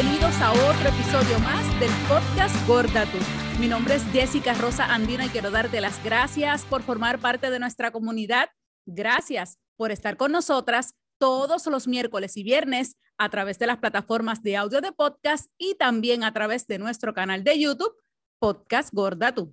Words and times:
bienvenidos 0.00 0.40
a 0.40 0.52
otro 0.52 0.90
episodio 0.90 1.40
más 1.40 1.80
del 1.80 1.90
podcast 2.08 2.54
Gorda 2.68 3.04
Tú. 3.06 3.18
Mi 3.58 3.66
nombre 3.66 3.96
es 3.96 4.04
Jessica 4.12 4.54
Rosa 4.54 4.84
Andina 4.94 5.26
y 5.26 5.28
quiero 5.28 5.50
darte 5.50 5.80
las 5.80 6.04
gracias 6.04 6.64
por 6.64 6.82
formar 6.82 7.18
parte 7.18 7.50
de 7.50 7.58
nuestra 7.58 7.90
comunidad. 7.90 8.48
Gracias 8.86 9.58
por 9.76 9.90
estar 9.90 10.16
con 10.16 10.30
nosotras 10.30 10.94
todos 11.18 11.66
los 11.66 11.88
miércoles 11.88 12.36
y 12.36 12.44
viernes 12.44 12.96
a 13.16 13.28
través 13.28 13.58
de 13.58 13.66
las 13.66 13.78
plataformas 13.78 14.40
de 14.44 14.56
audio 14.56 14.80
de 14.80 14.92
podcast 14.92 15.50
y 15.58 15.74
también 15.74 16.22
a 16.22 16.32
través 16.32 16.68
de 16.68 16.78
nuestro 16.78 17.12
canal 17.12 17.42
de 17.42 17.58
YouTube, 17.58 17.96
Podcast 18.38 18.94
Gorda 18.94 19.34
Tú. 19.34 19.52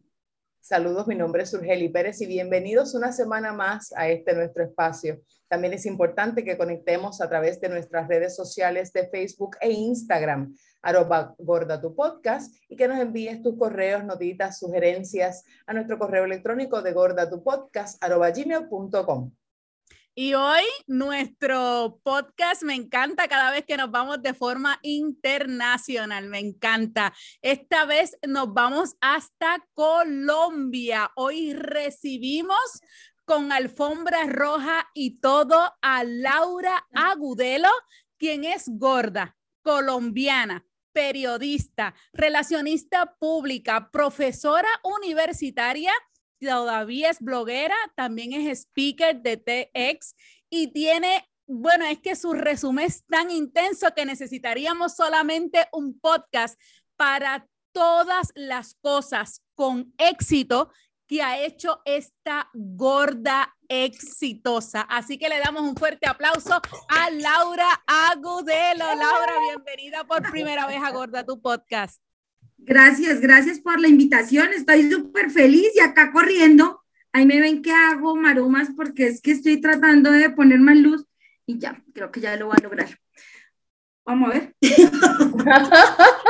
Saludos, 0.62 1.08
mi 1.08 1.16
nombre 1.16 1.42
es 1.42 1.54
Urgeli 1.56 1.90
Pérez 1.90 2.22
y 2.22 2.28
bienvenidos 2.28 2.94
una 2.94 3.12
semana 3.12 3.52
más 3.52 3.92
a 3.94 4.10
este 4.10 4.36
nuestro 4.36 4.64
espacio. 4.64 5.20
También 5.48 5.74
es 5.74 5.86
importante 5.86 6.44
que 6.44 6.58
conectemos 6.58 7.22
a 7.22 7.30
través 7.30 7.62
de 7.62 7.70
nuestras 7.70 8.08
redes 8.08 8.36
sociales 8.36 8.92
de 8.94 9.08
Facebook 9.10 9.58
e 9.62 9.72
Instagram, 9.72 10.56
arroba 10.82 11.36
gorda 11.38 11.80
tu 11.80 11.96
podcast, 11.96 12.56
y 12.68 12.76
que 12.76 12.88
nos 12.88 13.00
envíes 13.00 13.42
tus 13.42 13.58
correos, 13.58 14.04
notitas, 14.04 14.60
sugerencias 14.60 15.44
a 15.68 15.74
nuestro 15.74 16.00
correo 16.00 16.26
electrónico 16.26 16.82
de 16.82 16.94
gorda 16.94 17.30
tu 17.30 17.44
podcast, 17.44 18.04
arroba 18.04 18.32
gmail.com. 18.32 19.32
Y 20.18 20.34
hoy 20.34 20.64
nuestro 20.88 22.00
podcast 22.02 22.64
me 22.64 22.74
encanta 22.74 23.28
cada 23.28 23.52
vez 23.52 23.66
que 23.66 23.76
nos 23.76 23.92
vamos 23.92 24.22
de 24.22 24.34
forma 24.34 24.80
internacional, 24.82 26.30
me 26.30 26.40
encanta. 26.40 27.14
Esta 27.42 27.84
vez 27.84 28.18
nos 28.26 28.54
vamos 28.54 28.96
hasta 29.02 29.68
Colombia. 29.74 31.12
Hoy 31.18 31.54
recibimos 31.54 32.82
con 33.26 33.52
alfombra 33.52 34.26
roja 34.26 34.90
y 34.94 35.20
todo 35.20 35.74
a 35.82 36.04
Laura 36.04 36.88
Agudelo, 36.94 37.70
quien 38.18 38.44
es 38.44 38.66
gorda, 38.68 39.36
colombiana, 39.62 40.66
periodista, 40.94 41.94
relacionista 42.14 43.16
pública, 43.20 43.90
profesora 43.92 44.70
universitaria 44.84 45.92
todavía 46.46 47.10
es 47.10 47.20
bloguera, 47.20 47.76
también 47.96 48.34
es 48.34 48.60
speaker 48.60 49.22
de 49.22 49.38
TX 49.38 50.16
y 50.50 50.68
tiene, 50.68 51.30
bueno, 51.48 51.86
es 51.86 52.00
que 52.00 52.16
su 52.16 52.34
resumen 52.34 52.86
es 52.86 53.06
tan 53.06 53.32
intenso 53.32 53.94
que 53.96 54.06
necesitaríamos 54.06 54.96
solamente 54.96 55.68
un 55.72 56.00
podcast 56.00 56.60
para 56.96 57.48
todas 57.72 58.32
las 58.36 58.76
cosas 58.76 59.42
con 59.54 59.94
éxito 59.98 60.72
que 61.08 61.22
ha 61.22 61.44
hecho 61.44 61.82
esta 61.86 62.50
gorda 62.54 63.56
exitosa. 63.68 64.82
Así 64.82 65.18
que 65.18 65.30
le 65.30 65.40
damos 65.40 65.64
un 65.64 65.76
fuerte 65.76 66.08
aplauso 66.08 66.62
a 66.90 67.10
Laura 67.12 67.68
Agudelo. 67.86 68.86
Laura, 68.86 69.34
bienvenida 69.50 70.04
por 70.06 70.30
primera 70.32 70.68
vez 70.68 70.82
a 70.82 70.92
Gorda 70.92 71.26
tu 71.26 71.42
podcast. 71.42 72.02
Gracias, 72.58 73.22
gracias 73.22 73.60
por 73.60 73.80
la 73.80 73.88
invitación. 73.88 74.50
Estoy 74.54 74.90
súper 74.90 75.30
feliz 75.30 75.68
y 75.76 75.80
acá 75.80 76.12
corriendo. 76.12 76.84
Ahí 77.12 77.26
me 77.26 77.40
ven 77.40 77.62
que 77.62 77.72
hago 77.72 78.16
maromas 78.16 78.70
porque 78.76 79.08
es 79.08 79.22
que 79.22 79.32
estoy 79.32 79.62
tratando 79.62 80.12
de 80.12 80.30
poner 80.32 80.60
más 80.60 80.78
luz 80.78 81.06
y 81.46 81.60
ya, 81.60 81.82
creo 81.94 82.12
que 82.12 82.22
ya 82.22 82.36
lo 82.36 82.48
voy 82.48 82.56
a 82.60 82.64
lograr. 82.64 83.00
Vamos 84.06 84.30
a 84.30 84.34
ver. 84.34 84.56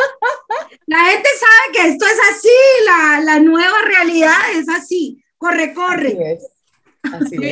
la 0.88 1.05
gente 1.05 1.30
sabe 1.39 1.73
que 1.73 1.88
esto 1.94 2.05
es 2.05 2.19
así, 2.31 2.86
la, 2.86 3.19
la 3.22 3.39
nueva 3.39 3.81
realidad 3.86 4.36
es 4.53 4.69
así. 4.69 5.23
Corre, 5.38 5.73
corre. 5.73 6.39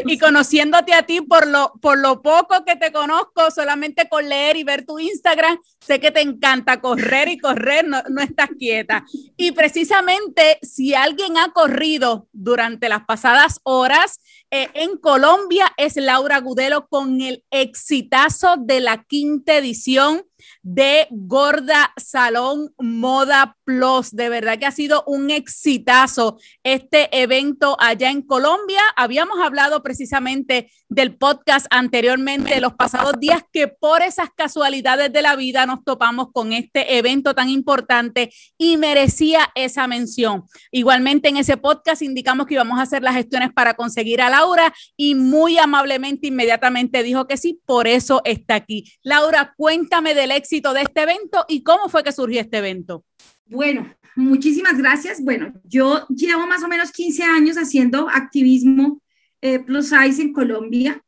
Y, 0.07 0.17
conociéndote 0.17 0.93
a 0.93 1.03
ti 1.03 1.21
por 1.21 1.47
lo, 1.47 1.73
por 1.81 1.97
lo 1.97 2.21
poco 2.21 2.65
que 2.65 2.75
te 2.75 2.91
conozco, 2.91 3.51
solamente 3.51 4.09
con 4.09 4.27
leer 4.27 4.57
y 4.57 4.63
ver 4.63 4.85
tu 4.85 4.99
Instagram, 4.99 5.59
sé 5.79 5.99
que 5.99 6.11
te 6.11 6.21
encanta 6.21 6.81
correr 6.81 7.27
y 7.27 7.37
correr, 7.37 7.87
no, 7.87 8.01
no 8.09 8.21
estás 8.21 8.49
quieta. 8.57 9.05
Y 9.37 9.51
precisamente 9.51 10.57
si 10.61 10.93
alguien 10.93 11.37
ha 11.37 11.51
corrido 11.51 12.27
durante 12.31 12.89
las 12.89 13.05
pasadas 13.05 13.59
horas, 13.63 14.19
eh, 14.49 14.69
en 14.73 14.97
Colombia 14.97 15.71
es 15.77 15.95
Laura 15.97 16.39
Gudelo 16.39 16.87
con 16.87 17.21
el 17.21 17.43
exitazo 17.51 18.55
de 18.57 18.81
la 18.81 19.03
quinta 19.03 19.55
edición 19.57 20.23
de 20.61 21.07
Gorda 21.11 21.93
Salón 21.97 22.73
Moda 22.77 23.57
Plus. 23.63 24.11
De 24.11 24.29
verdad 24.29 24.57
que 24.57 24.65
ha 24.65 24.71
sido 24.71 25.03
un 25.07 25.31
exitazo 25.31 26.37
este 26.63 27.09
evento 27.21 27.77
allá 27.79 28.09
en 28.09 28.21
Colombia. 28.21 28.81
Habíamos 28.95 29.39
hablado 29.39 29.83
precisamente 29.83 30.71
del 30.89 31.15
podcast 31.15 31.65
anteriormente, 31.69 32.61
los 32.61 32.73
pasados 32.75 33.19
días, 33.19 33.43
que 33.51 33.67
por 33.67 34.01
esas 34.01 34.29
casualidades 34.35 35.11
de 35.11 35.21
la 35.21 35.35
vida 35.35 35.65
nos 35.65 35.83
topamos 35.83 36.27
con 36.31 36.53
este 36.53 36.97
evento 36.97 37.33
tan 37.33 37.49
importante 37.49 38.31
y 38.57 38.77
merecía 38.77 39.49
esa 39.55 39.87
mención. 39.87 40.43
Igualmente 40.71 41.29
en 41.29 41.37
ese 41.37 41.57
podcast 41.57 42.01
indicamos 42.01 42.45
que 42.45 42.53
íbamos 42.53 42.79
a 42.79 42.83
hacer 42.83 43.01
las 43.01 43.15
gestiones 43.15 43.51
para 43.53 43.73
conseguir 43.73 44.21
a 44.21 44.29
Laura 44.29 44.73
y 44.95 45.15
muy 45.15 45.57
amablemente 45.57 46.27
inmediatamente 46.27 47.03
dijo 47.03 47.27
que 47.27 47.37
sí, 47.37 47.59
por 47.65 47.87
eso 47.87 48.21
está 48.23 48.55
aquí. 48.55 48.91
Laura, 49.01 49.53
cuéntame 49.57 50.13
del 50.13 50.31
éxito 50.35 50.73
de 50.73 50.81
este 50.81 51.01
evento 51.01 51.45
y 51.47 51.63
cómo 51.63 51.89
fue 51.89 52.03
que 52.03 52.11
surgió 52.11 52.41
este 52.41 52.57
evento. 52.57 53.05
Bueno, 53.45 53.93
muchísimas 54.15 54.77
gracias. 54.77 55.21
Bueno, 55.21 55.53
yo 55.63 56.05
llevo 56.07 56.47
más 56.47 56.63
o 56.63 56.67
menos 56.67 56.91
15 56.91 57.23
años 57.23 57.57
haciendo 57.57 58.09
activismo 58.09 59.01
eh, 59.41 59.59
plus 59.59 59.89
size 59.89 60.21
en 60.21 60.33
Colombia. 60.33 61.03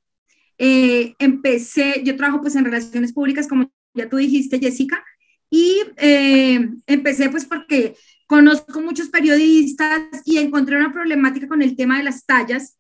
Eh, 0.58 1.14
empecé, 1.20 2.02
yo 2.04 2.16
trabajo 2.16 2.42
pues 2.42 2.56
en 2.56 2.66
relaciones 2.66 3.14
públicas, 3.14 3.48
como 3.48 3.72
ya 3.94 4.10
tú 4.10 4.18
dijiste, 4.18 4.60
Jessica, 4.60 5.04
y 5.50 5.82
eh, 5.98 6.70
empecé 6.88 7.30
pues 7.30 7.46
porque 7.46 7.96
conozco 8.28 8.82
muchos 8.82 9.10
periodistas 9.10 10.02
y 10.26 10.38
encontré 10.38 10.78
una 10.78 10.92
problemática 10.92 11.48
con 11.48 11.62
el 11.62 11.76
tema 11.76 11.98
de 11.98 12.04
las 12.04 12.26
tallas 12.26 12.78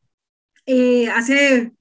hace 1.14 1.72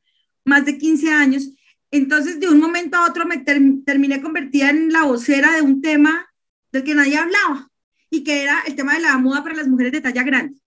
más 0.45 0.67
de 0.67 0.77
15 0.77 1.11
años 1.11 1.54
entonces, 1.97 2.41
de 2.41 2.49
un 2.49 2.59
momento 2.59 2.97
a 2.97 3.07
otro 3.09 3.25
me 3.25 3.39
terminé 3.39 4.21
convertida 4.21 4.71
en 4.71 4.93
la 4.93 5.05
vocera 5.05 5.55
de 5.55 5.63
un 5.63 5.81
tema 5.81 6.29
del 6.73 6.83
que 6.83 6.95
nadie 6.95 7.17
hablaba 7.17 7.71
y 8.11 8.25
que 8.25 8.43
era 8.43 8.63
el 8.67 8.75
tema 8.75 8.95
de 8.95 9.01
la 9.01 9.17
moda 9.19 9.45
para 9.45 9.55
las 9.55 9.69
mujeres 9.69 9.93
de 9.93 10.01
talla 10.01 10.25
grande. 10.25 10.61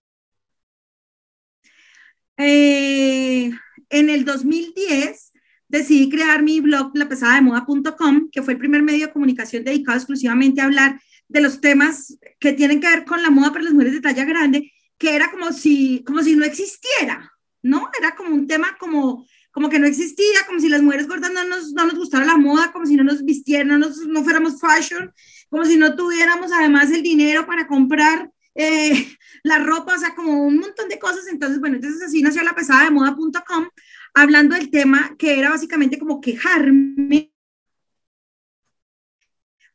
Eh, 2.38 3.50
en 3.90 4.08
el 4.08 4.24
2010 4.24 5.32
decidí 5.68 6.08
crear 6.08 6.42
mi 6.42 6.60
blog 6.60 6.92
lapesademoda.com, 6.94 8.30
que 8.30 8.42
fue 8.42 8.54
el 8.54 8.58
primer 8.58 8.82
medio 8.82 9.08
de 9.08 9.12
comunicación 9.12 9.64
dedicado 9.64 9.98
exclusivamente 9.98 10.62
a 10.62 10.64
hablar 10.64 10.98
de 11.28 11.42
los 11.42 11.60
temas 11.60 12.18
que 12.40 12.54
tienen 12.54 12.80
que 12.80 12.88
ver 12.88 13.04
con 13.04 13.20
la 13.20 13.28
moda 13.28 13.52
para 13.52 13.64
las 13.64 13.74
mujeres 13.74 13.92
de 13.92 14.00
talla 14.00 14.24
grande, 14.24 14.72
que 14.96 15.14
era 15.14 15.30
como 15.30 15.52
si, 15.52 16.02
como 16.06 16.22
si 16.22 16.36
no 16.36 16.46
existiera, 16.46 17.30
¿no? 17.60 17.90
Era 17.98 18.16
como 18.16 18.34
un 18.34 18.46
tema 18.46 18.78
como 18.80 19.26
como 19.58 19.70
que 19.70 19.80
no 19.80 19.88
existía, 19.88 20.46
como 20.46 20.60
si 20.60 20.68
las 20.68 20.82
mujeres 20.82 21.08
gordas 21.08 21.32
no 21.32 21.42
nos, 21.42 21.72
no 21.72 21.84
nos 21.84 21.96
gustara 21.96 22.24
la 22.24 22.36
moda, 22.36 22.70
como 22.70 22.86
si 22.86 22.94
no 22.94 23.02
nos 23.02 23.24
vistieran, 23.24 23.66
no, 23.66 23.76
nos, 23.76 24.06
no 24.06 24.22
fuéramos 24.22 24.60
fashion, 24.60 25.12
como 25.50 25.64
si 25.64 25.76
no 25.76 25.96
tuviéramos 25.96 26.52
además 26.52 26.92
el 26.92 27.02
dinero 27.02 27.44
para 27.44 27.66
comprar 27.66 28.30
eh, 28.54 29.08
la 29.42 29.58
ropa, 29.58 29.96
o 29.96 29.98
sea, 29.98 30.14
como 30.14 30.44
un 30.46 30.60
montón 30.60 30.88
de 30.88 31.00
cosas. 31.00 31.26
Entonces, 31.26 31.58
bueno, 31.58 31.74
entonces 31.74 32.00
así 32.00 32.22
nació 32.22 32.44
la 32.44 32.54
pesada 32.54 32.84
de 32.84 32.92
moda.com, 32.92 33.66
hablando 34.14 34.54
del 34.54 34.70
tema 34.70 35.16
que 35.18 35.36
era 35.36 35.50
básicamente 35.50 35.98
como 35.98 36.20
quejarme 36.20 37.32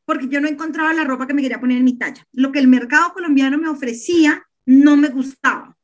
porque 0.06 0.30
yo 0.30 0.40
no 0.40 0.48
encontraba 0.48 0.94
la 0.94 1.04
ropa 1.04 1.28
que 1.28 1.34
me 1.34 1.42
quería 1.42 1.60
poner 1.60 1.80
en 1.80 1.84
mi 1.84 1.98
talla. 1.98 2.26
Lo 2.32 2.54
que 2.54 2.60
el 2.60 2.70
mercado 2.70 3.12
colombiano 3.12 3.58
me 3.58 3.68
ofrecía 3.68 4.48
no 4.66 4.96
me 4.96 5.10
gustaba. 5.10 5.76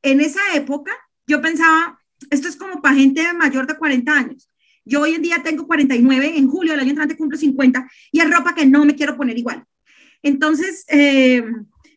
En 0.00 0.22
esa 0.22 0.40
época 0.54 0.92
yo 1.26 1.42
pensaba, 1.42 1.97
esto 2.30 2.48
es 2.48 2.56
como 2.56 2.80
para 2.80 2.96
gente 2.96 3.32
mayor 3.34 3.66
de 3.66 3.76
40 3.76 4.12
años. 4.12 4.50
Yo 4.84 5.02
hoy 5.02 5.14
en 5.14 5.22
día 5.22 5.42
tengo 5.42 5.66
49, 5.66 6.38
en 6.38 6.48
julio 6.48 6.72
del 6.72 6.80
año 6.80 6.90
entrante 6.90 7.16
cumplo 7.16 7.36
50 7.36 7.86
y 8.10 8.20
es 8.20 8.30
ropa 8.30 8.54
que 8.54 8.66
no 8.66 8.84
me 8.84 8.94
quiero 8.94 9.16
poner 9.16 9.36
igual. 9.36 9.64
Entonces, 10.22 10.84
eh, 10.88 11.44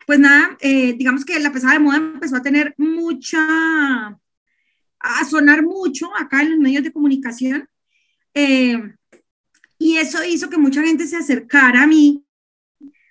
pues 0.06 0.20
nada, 0.20 0.58
eh, 0.60 0.94
digamos 0.94 1.24
que 1.24 1.40
la 1.40 1.54
pesada 1.54 1.74
de 1.74 1.80
moda 1.80 1.98
empezó 1.98 2.36
a 2.36 2.42
tener 2.42 2.76
mucha, 2.78 3.40
a 5.00 5.26
sonar 5.30 5.64
mucho 5.64 6.10
acá 6.18 6.42
en 6.42 6.52
los 6.52 6.60
medios 6.60 6.84
de 6.84 6.92
comunicación. 6.92 7.68
Eh, 8.34 8.78
y 9.78 9.98
eso 9.98 10.24
hizo 10.24 10.50
que 10.50 10.58
mucha 10.58 10.84
gente 10.84 11.08
se 11.08 11.18
acercara 11.18 11.84
a 11.84 11.88
mí 11.88 12.24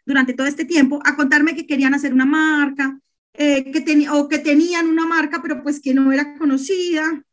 durante 0.05 0.35
todo 0.35 0.47
este 0.47 0.65
tiempo 0.65 1.01
a 1.05 1.17
contarme 1.17 1.55
que 1.55 1.67
querían 1.67 1.95
hacer 1.95 2.13
una 2.13 2.27
marca, 2.27 3.01
eh, 3.35 3.71
que 3.71 4.09
o 4.11 4.29
que 4.29 4.38
tenían 4.38 4.88
una 4.88 5.06
marca, 5.06 5.41
pero 5.43 5.62
pues 5.62 5.81
que 5.81 5.94
no 5.94 6.12
era 6.12 6.37
conocida. 6.37 7.25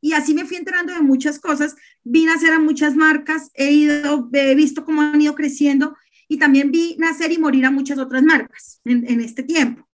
Y 0.00 0.12
así 0.12 0.34
me 0.34 0.46
fui 0.46 0.56
enterando 0.56 0.92
de 0.92 1.00
muchas 1.00 1.38
cosas. 1.38 1.76
Vi 2.02 2.24
nacer 2.24 2.52
a 2.52 2.58
muchas 2.58 2.96
marcas, 2.96 3.50
he, 3.54 3.72
ido, 3.72 4.30
he 4.32 4.54
visto 4.54 4.84
cómo 4.84 5.02
han 5.02 5.20
ido 5.20 5.34
creciendo 5.34 5.96
y 6.28 6.38
también 6.38 6.70
vi 6.70 6.96
nacer 6.98 7.32
y 7.32 7.38
morir 7.38 7.66
a 7.66 7.70
muchas 7.70 7.98
otras 7.98 8.22
marcas 8.22 8.80
en, 8.84 9.08
en 9.08 9.20
este 9.20 9.42
tiempo. 9.42 9.86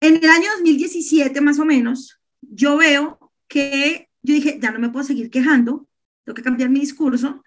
En 0.00 0.16
el 0.16 0.28
año 0.28 0.50
2017, 0.56 1.40
más 1.40 1.58
o 1.58 1.64
menos, 1.64 2.20
yo 2.42 2.76
veo 2.76 3.32
que 3.48 4.08
yo 4.24 4.34
dije, 4.34 4.58
ya 4.60 4.70
no 4.70 4.78
me 4.78 4.88
puedo 4.88 5.04
seguir 5.04 5.30
quejando, 5.30 5.86
tengo 6.24 6.34
que 6.34 6.42
cambiar 6.42 6.70
mi 6.70 6.80
discurso. 6.80 7.44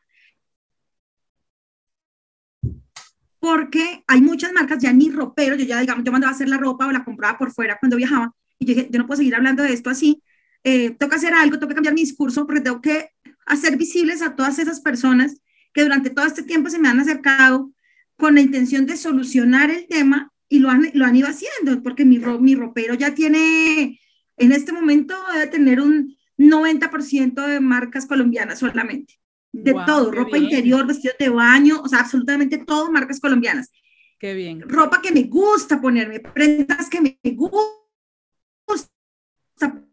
Porque 3.47 4.03
hay 4.07 4.19
muchas 4.19 4.51
marcas, 4.51 4.79
ya 4.79 4.91
ni 4.91 5.09
ropero, 5.09 5.55
yo 5.55 5.63
ya 5.63 5.79
digamos, 5.79 6.03
yo 6.03 6.11
mandaba 6.11 6.31
a 6.31 6.35
hacer 6.35 6.49
la 6.49 6.57
ropa 6.57 6.85
o 6.85 6.91
la 6.91 7.05
compraba 7.05 7.37
por 7.37 7.53
fuera 7.53 7.77
cuando 7.79 7.95
viajaba, 7.95 8.33
y 8.59 8.65
yo 8.65 8.75
dije, 8.75 8.89
yo 8.91 8.99
no 8.99 9.07
puedo 9.07 9.19
seguir 9.19 9.35
hablando 9.35 9.63
de 9.63 9.71
esto 9.71 9.89
así, 9.89 10.21
eh, 10.65 10.97
que 10.97 11.15
hacer 11.15 11.33
algo, 11.33 11.57
que 11.57 11.73
cambiar 11.73 11.93
mi 11.93 12.01
discurso, 12.01 12.45
porque 12.45 12.59
tengo 12.59 12.81
que 12.81 13.11
hacer 13.45 13.77
visibles 13.77 14.21
a 14.21 14.35
todas 14.35 14.59
esas 14.59 14.81
personas 14.81 15.39
que 15.73 15.83
durante 15.83 16.09
todo 16.09 16.25
este 16.25 16.43
tiempo 16.43 16.69
se 16.69 16.77
me 16.77 16.89
han 16.89 16.99
acercado 16.99 17.71
con 18.17 18.35
la 18.35 18.41
intención 18.41 18.85
de 18.85 18.97
solucionar 18.97 19.71
el 19.71 19.87
tema 19.87 20.29
y 20.49 20.59
lo 20.59 20.69
han, 20.69 20.91
lo 20.93 21.05
han 21.05 21.15
ido 21.15 21.29
haciendo, 21.29 21.81
porque 21.81 22.03
mi, 22.03 22.19
mi 22.19 22.53
ropero 22.53 22.95
ya 22.95 23.15
tiene, 23.15 24.01
en 24.35 24.51
este 24.51 24.73
momento 24.73 25.15
debe 25.33 25.47
tener 25.47 25.79
un 25.79 26.17
90% 26.37 27.47
de 27.47 27.61
marcas 27.61 28.07
colombianas 28.07 28.59
solamente. 28.59 29.21
De 29.63 29.73
todo, 29.85 30.11
ropa 30.11 30.37
interior, 30.37 30.85
vestidos 30.85 31.17
de 31.17 31.29
baño, 31.29 31.81
o 31.81 31.87
sea, 31.87 31.99
absolutamente 31.99 32.59
todo 32.59 32.91
marcas 32.91 33.19
colombianas. 33.19 33.71
Qué 34.19 34.33
bien. 34.33 34.61
Ropa 34.61 35.01
que 35.01 35.11
me 35.11 35.23
gusta 35.23 35.79
ponerme, 35.79 36.19
prendas 36.19 36.89
que 36.89 37.01
me 37.01 37.19
gusta 37.33 37.63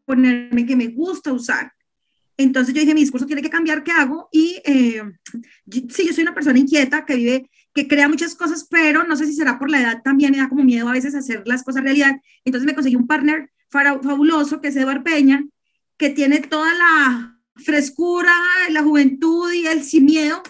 ponerme, 0.04 0.66
que 0.66 0.76
me 0.76 0.88
gusta 0.88 1.32
usar. 1.32 1.72
Entonces 2.36 2.74
yo 2.74 2.80
dije, 2.80 2.94
mi 2.94 3.00
discurso 3.00 3.26
tiene 3.26 3.42
que 3.42 3.50
cambiar, 3.50 3.84
¿qué 3.84 3.92
hago? 3.92 4.28
Y 4.32 4.60
eh, 4.64 5.02
sí, 5.88 6.06
yo 6.06 6.12
soy 6.12 6.22
una 6.22 6.34
persona 6.34 6.58
inquieta 6.58 7.04
que 7.04 7.14
vive, 7.14 7.50
que 7.72 7.86
crea 7.86 8.08
muchas 8.08 8.34
cosas, 8.34 8.66
pero 8.68 9.04
no 9.04 9.16
sé 9.16 9.26
si 9.26 9.34
será 9.34 9.58
por 9.58 9.70
la 9.70 9.80
edad 9.80 10.02
también, 10.02 10.32
me 10.32 10.38
da 10.38 10.48
como 10.48 10.64
miedo 10.64 10.88
a 10.88 10.92
veces 10.92 11.14
hacer 11.14 11.42
las 11.46 11.62
cosas 11.62 11.84
realidad. 11.84 12.16
Entonces 12.44 12.66
me 12.66 12.74
conseguí 12.74 12.96
un 12.96 13.06
partner 13.06 13.50
fabuloso, 13.68 14.60
que 14.60 14.68
es 14.68 14.76
Eduard 14.76 15.02
Peña, 15.02 15.44
que 15.96 16.10
tiene 16.10 16.40
toda 16.40 16.72
la 16.74 17.33
frescura, 17.56 18.32
la 18.70 18.82
juventud 18.82 19.52
y 19.52 19.66
el 19.66 19.82
sin 19.82 20.06
miedo 20.06 20.42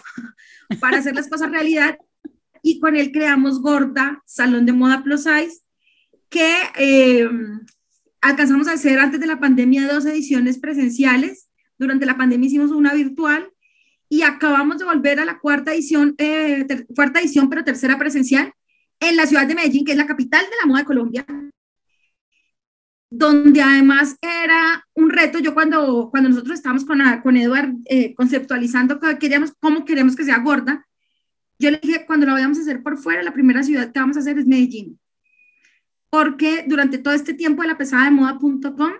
para 0.79 0.97
hacer 0.97 1.15
las 1.15 1.27
cosas 1.27 1.51
realidad. 1.51 1.97
Y 2.61 2.79
con 2.79 2.95
él 2.95 3.11
creamos 3.11 3.61
Gorda, 3.61 4.23
Salón 4.25 4.65
de 4.65 4.73
Moda 4.73 5.03
Plus 5.03 5.23
Size, 5.23 5.61
que 6.29 6.53
eh, 6.77 7.29
alcanzamos 8.21 8.67
a 8.67 8.73
hacer 8.73 8.99
antes 8.99 9.19
de 9.19 9.27
la 9.27 9.39
pandemia 9.39 9.87
dos 9.87 10.05
ediciones 10.05 10.57
presenciales 10.57 11.47
durante 11.77 12.05
la 12.05 12.17
pandemia 12.17 12.47
hicimos 12.47 12.71
una 12.71 12.93
virtual 12.93 13.51
y 14.09 14.21
acabamos 14.21 14.77
de 14.77 14.85
volver 14.85 15.19
a 15.19 15.25
la 15.25 15.39
cuarta 15.39 15.73
edición, 15.73 16.15
eh, 16.17 16.65
cuarta 16.95 17.19
edición, 17.19 17.49
pero 17.49 17.63
tercera 17.63 17.97
presencial, 17.97 18.53
en 18.99 19.17
la 19.17 19.25
ciudad 19.25 19.47
de 19.47 19.55
Medellín, 19.55 19.85
que 19.85 19.91
es 19.91 19.97
la 19.97 20.05
capital 20.05 20.43
de 20.45 20.55
la 20.61 20.67
moda 20.67 20.79
de 20.79 20.85
Colombia, 20.85 21.25
donde 23.17 23.61
además 23.61 24.17
era 24.21 24.85
un 24.93 25.09
reto. 25.09 25.39
Yo 25.39 25.53
cuando, 25.53 26.09
cuando 26.11 26.29
nosotros 26.29 26.55
estábamos 26.55 26.85
con, 26.85 26.99
con 27.23 27.37
Eduard 27.37 27.73
eh, 27.85 28.13
conceptualizando 28.13 28.99
queríamos, 29.19 29.53
cómo 29.59 29.85
queremos 29.85 30.15
que 30.15 30.25
sea 30.25 30.39
gorda, 30.39 30.85
yo 31.57 31.71
le 31.71 31.79
dije, 31.81 32.05
cuando 32.05 32.25
lo 32.25 32.33
vayamos 32.33 32.57
a 32.57 32.61
hacer 32.61 32.83
por 32.83 32.97
fuera, 32.97 33.23
la 33.23 33.33
primera 33.33 33.63
ciudad 33.63 33.91
que 33.91 33.99
vamos 33.99 34.17
a 34.17 34.19
hacer 34.19 34.37
es 34.37 34.45
Medellín. 34.45 34.99
Porque 36.09 36.65
durante 36.67 36.97
todo 36.97 37.13
este 37.13 37.33
tiempo 37.33 37.61
de 37.61 37.69
la 37.69 37.77
pesada 37.77 38.05
de 38.05 38.11
moda.com, 38.11 38.91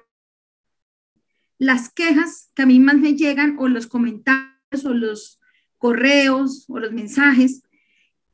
las 1.57 1.89
quejas 1.89 2.51
que 2.55 2.61
a 2.61 2.65
mí 2.65 2.79
más 2.79 2.97
me 2.97 3.15
llegan 3.15 3.57
o 3.59 3.67
los 3.67 3.87
comentarios 3.87 4.85
o 4.85 4.93
los 4.93 5.39
correos 5.77 6.65
o 6.69 6.79
los 6.79 6.91
mensajes 6.91 7.63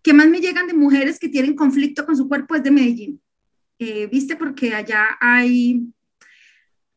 que 0.03 0.13
más 0.13 0.27
me 0.27 0.41
llegan 0.41 0.67
de 0.67 0.73
mujeres 0.73 1.19
que 1.19 1.29
tienen 1.29 1.55
conflicto 1.55 2.05
con 2.05 2.15
su 2.15 2.27
cuerpo 2.27 2.55
es 2.55 2.63
de 2.63 2.71
Medellín. 2.71 3.21
Eh, 3.83 4.05
¿Viste? 4.05 4.35
Porque 4.35 4.75
allá 4.75 5.17
hay 5.19 5.81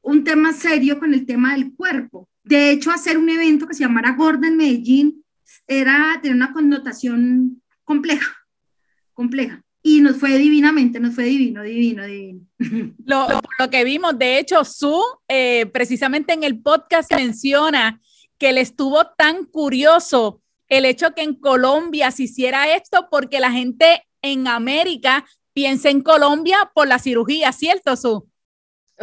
un 0.02 0.22
tema 0.22 0.52
serio 0.52 0.98
con 0.98 1.14
el 1.14 1.24
tema 1.24 1.54
del 1.54 1.74
cuerpo. 1.74 2.28
De 2.42 2.70
hecho, 2.70 2.90
hacer 2.90 3.16
un 3.16 3.30
evento 3.30 3.66
que 3.66 3.72
se 3.72 3.84
llamara 3.84 4.12
Gorda 4.12 4.48
en 4.48 4.58
Medellín 4.58 5.24
era 5.66 6.18
tener 6.20 6.36
una 6.36 6.52
connotación 6.52 7.62
compleja, 7.84 8.36
compleja 9.14 9.64
y 9.82 10.02
nos 10.02 10.18
fue 10.18 10.36
divinamente, 10.36 11.00
nos 11.00 11.14
fue 11.14 11.24
divino, 11.24 11.62
divino, 11.62 12.04
divino. 12.04 12.40
Lo, 13.06 13.28
lo 13.58 13.70
que 13.70 13.82
vimos, 13.82 14.18
de 14.18 14.38
hecho, 14.38 14.62
Su, 14.66 15.02
eh, 15.26 15.64
precisamente 15.72 16.34
en 16.34 16.44
el 16.44 16.60
podcast 16.60 17.10
menciona 17.14 17.98
que 18.36 18.52
le 18.52 18.60
estuvo 18.60 19.06
tan 19.16 19.46
curioso 19.46 20.42
el 20.68 20.84
hecho 20.84 21.14
que 21.14 21.22
en 21.22 21.34
Colombia 21.34 22.10
se 22.10 22.24
hiciera 22.24 22.76
esto 22.76 23.08
porque 23.10 23.40
la 23.40 23.52
gente 23.52 24.02
en 24.20 24.48
América 24.48 25.24
piensa 25.54 25.88
en 25.88 26.02
Colombia 26.02 26.70
por 26.74 26.86
la 26.86 26.98
cirugía, 26.98 27.52
¿cierto, 27.52 27.96
Su? 27.96 28.28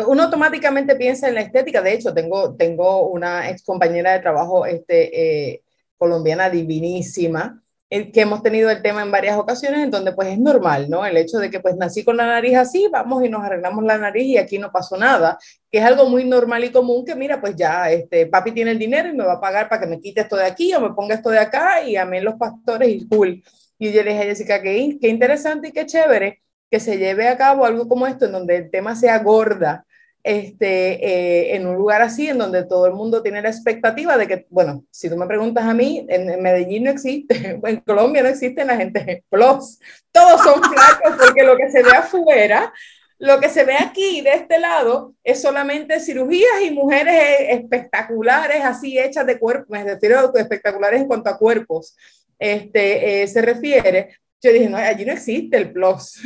Uno 0.08 0.24
automáticamente 0.24 0.96
piensa 0.96 1.28
en 1.28 1.36
la 1.36 1.42
estética. 1.42 1.82
De 1.82 1.94
hecho, 1.94 2.14
tengo, 2.14 2.56
tengo 2.56 3.10
una 3.10 3.50
ex 3.50 3.64
compañera 3.64 4.14
de 4.14 4.20
trabajo 4.20 4.66
este, 4.66 5.54
eh, 5.54 5.64
colombiana 5.98 6.50
divinísima 6.50 7.62
que 7.92 8.22
hemos 8.22 8.42
tenido 8.42 8.70
el 8.70 8.82
tema 8.82 9.02
en 9.02 9.12
varias 9.12 9.38
ocasiones, 9.38 9.82
en 9.82 9.92
donde 9.92 10.14
pues 10.14 10.30
es 10.30 10.40
normal, 10.40 10.90
¿no? 10.90 11.06
El 11.06 11.18
hecho 11.18 11.40
de 11.40 11.50
que 11.50 11.60
pues 11.60 11.76
nací 11.76 12.06
con 12.06 12.16
la 12.16 12.26
nariz 12.26 12.56
así, 12.56 12.88
vamos 12.90 13.22
y 13.26 13.28
nos 13.28 13.44
arreglamos 13.44 13.84
la 13.84 13.98
nariz 13.98 14.28
y 14.28 14.38
aquí 14.38 14.58
no 14.58 14.72
pasó 14.72 14.96
nada, 14.96 15.38
que 15.70 15.80
es 15.80 15.84
algo 15.84 16.08
muy 16.08 16.24
normal 16.24 16.64
y 16.64 16.72
común 16.72 17.04
que 17.04 17.16
mira, 17.16 17.42
pues 17.42 17.54
ya, 17.58 17.92
este, 17.92 18.28
papi 18.28 18.54
tiene 18.54 18.72
el 18.72 18.80
dinero 18.80 19.10
y 19.10 19.14
me 19.14 19.26
va 19.26 19.34
a 19.34 19.42
pagar 19.42 19.68
para 19.68 19.82
que 19.82 19.88
me 19.88 20.00
quite 20.00 20.22
esto 20.22 20.38
de 20.38 20.46
aquí 20.46 20.74
o 20.74 20.80
me 20.80 20.94
ponga 20.94 21.16
esto 21.16 21.32
de 21.32 21.40
acá 21.40 21.84
y 21.84 21.98
amén 21.98 22.24
los 22.24 22.36
pastores 22.36 22.88
y 22.88 23.06
cool. 23.10 23.44
Y 23.82 23.92
yo 23.92 24.04
le 24.04 24.12
dije 24.12 24.22
a 24.22 24.26
Jessica, 24.26 24.62
qué, 24.62 25.00
qué 25.02 25.08
interesante 25.08 25.70
y 25.70 25.72
qué 25.72 25.88
chévere 25.88 26.44
que 26.70 26.80
se 26.80 27.00
lleve 27.00 27.28
a 27.28 27.36
cabo 27.36 27.66
algo 27.66 27.88
como 27.88 28.06
esto, 28.06 28.26
en 28.28 28.34
donde 28.34 28.56
el 28.58 28.70
tema 28.70 28.96
sea 28.96 29.18
gorda, 29.24 29.88
este, 30.22 31.04
eh, 31.04 31.56
en 31.56 31.66
un 31.66 31.78
lugar 31.78 32.04
así, 32.04 32.30
en 32.30 32.38
donde 32.38 32.64
todo 32.64 32.86
el 32.86 32.94
mundo 32.94 33.24
tiene 33.24 33.42
la 33.42 33.50
expectativa 33.50 34.20
de 34.20 34.28
que, 34.28 34.46
bueno, 34.52 34.86
si 34.92 35.10
tú 35.10 35.18
me 35.18 35.26
preguntas 35.26 35.64
a 35.64 35.74
mí, 35.74 36.06
en, 36.08 36.44
Medellín 36.44 36.84
no 36.84 36.92
existe, 36.92 37.60
en 37.64 37.78
Colombia 37.78 38.22
no 38.22 38.30
existe 38.30 38.64
la 38.64 38.78
gente 38.78 39.24
plus, 39.32 39.80
todos 40.12 40.44
son 40.44 40.62
flacos 40.72 41.26
porque 41.26 41.44
lo 41.44 41.58
que 41.58 41.72
se 41.72 41.82
ve 41.82 41.90
afuera, 41.90 42.72
lo 43.18 43.40
que 43.40 43.50
se 43.50 43.64
ve 43.64 43.78
aquí 43.80 44.22
de 44.22 44.34
este 44.34 44.60
lado 44.60 45.16
es 45.24 45.42
solamente 45.42 46.00
cirugías 46.00 46.62
y 46.64 46.70
mujeres 46.70 47.16
eh, 47.16 47.54
espectaculares, 47.54 48.64
así 48.64 49.00
hechas 49.00 49.26
de 49.26 49.40
cuerpo, 49.40 49.74
me 49.74 49.84
refiero 49.84 50.20
a 50.20 50.40
espectaculares 50.40 51.02
en 51.02 51.08
cuanto 51.08 51.32
a 51.32 51.40
cuerpos, 51.40 51.96
este, 52.42 53.22
eh, 53.22 53.28
se 53.28 53.42
refiere. 53.42 54.18
Yo 54.42 54.52
dije, 54.52 54.68
no, 54.68 54.78
allí 54.78 55.06
no 55.06 55.14
existe 55.14 55.58
el 55.58 55.72
plus. 55.72 56.20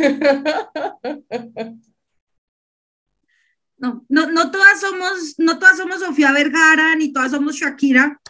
No, 3.78 4.06
no, 4.08 4.32
no 4.32 4.52
todas 4.52 4.80
somos, 4.80 5.36
no 5.38 5.60
todas 5.60 5.76
somos 5.76 6.00
Sofía 6.00 6.32
Vergara, 6.32 6.96
ni 6.96 7.12
todas 7.12 7.32
somos 7.32 7.56
Shakira. 7.56 8.20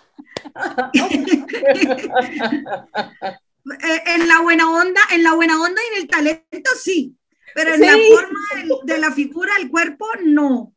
Eh, 3.68 4.02
en 4.14 4.28
la 4.28 4.42
buena 4.42 4.70
onda, 4.70 5.02
en 5.12 5.24
la 5.24 5.34
buena 5.34 5.60
onda 5.60 5.82
y 5.82 5.96
en 5.96 6.02
el 6.04 6.08
talento 6.08 6.70
sí, 6.80 7.18
pero 7.56 7.74
en 7.74 7.82
la 7.82 7.98
forma 8.12 8.40
de, 8.84 8.98
la 9.00 9.12
figura, 9.12 9.54
el 9.60 9.72
cuerpo, 9.72 10.06
no. 10.24 10.76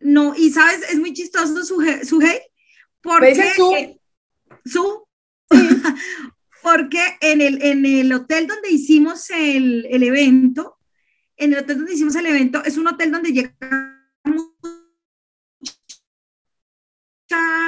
No, 0.00 0.34
y 0.34 0.48
sabes, 0.50 0.90
es 0.90 0.98
muy 0.98 1.12
chistoso 1.12 1.62
su, 1.62 1.84
su 2.02 2.22
porque 3.02 3.52
su, 3.54 4.00
su 4.64 5.06
porque 6.64 7.02
en 7.20 7.42
el, 7.42 7.62
en 7.62 7.84
el 7.84 8.12
hotel 8.12 8.46
donde 8.46 8.70
hicimos 8.70 9.28
el, 9.30 9.86
el 9.90 10.02
evento, 10.02 10.78
en 11.36 11.52
el 11.52 11.58
hotel 11.60 11.76
donde 11.76 11.92
hicimos 11.92 12.16
el 12.16 12.26
evento, 12.26 12.64
es 12.64 12.78
un 12.78 12.88
hotel 12.88 13.12
donde 13.12 13.32
llega 13.32 13.54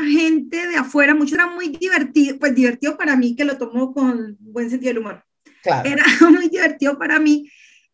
gente 0.07 0.67
de 0.67 0.77
afuera, 0.77 1.15
mucho 1.15 1.35
era 1.35 1.47
muy 1.47 1.69
divertido, 1.69 2.39
pues 2.39 2.55
divertido 2.55 2.97
para 2.97 3.17
mí, 3.17 3.37
que 3.37 3.45
lo 3.45 3.59
tomo 3.59 3.93
con 3.93 4.37
buen 4.41 4.71
sentido 4.71 4.91
del 4.91 4.99
humor. 5.03 5.25
Era 5.85 6.05
muy 6.31 6.49
divertido 6.49 6.99
para 6.99 7.19
mí 7.19 7.51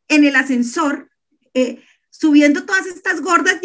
en 0.09 0.25
el 0.25 0.37
ascensor, 0.37 1.11
eh, 1.55 1.83
subiendo 2.11 2.65
todas 2.65 2.87
estas 2.87 3.21
gordas 3.21 3.61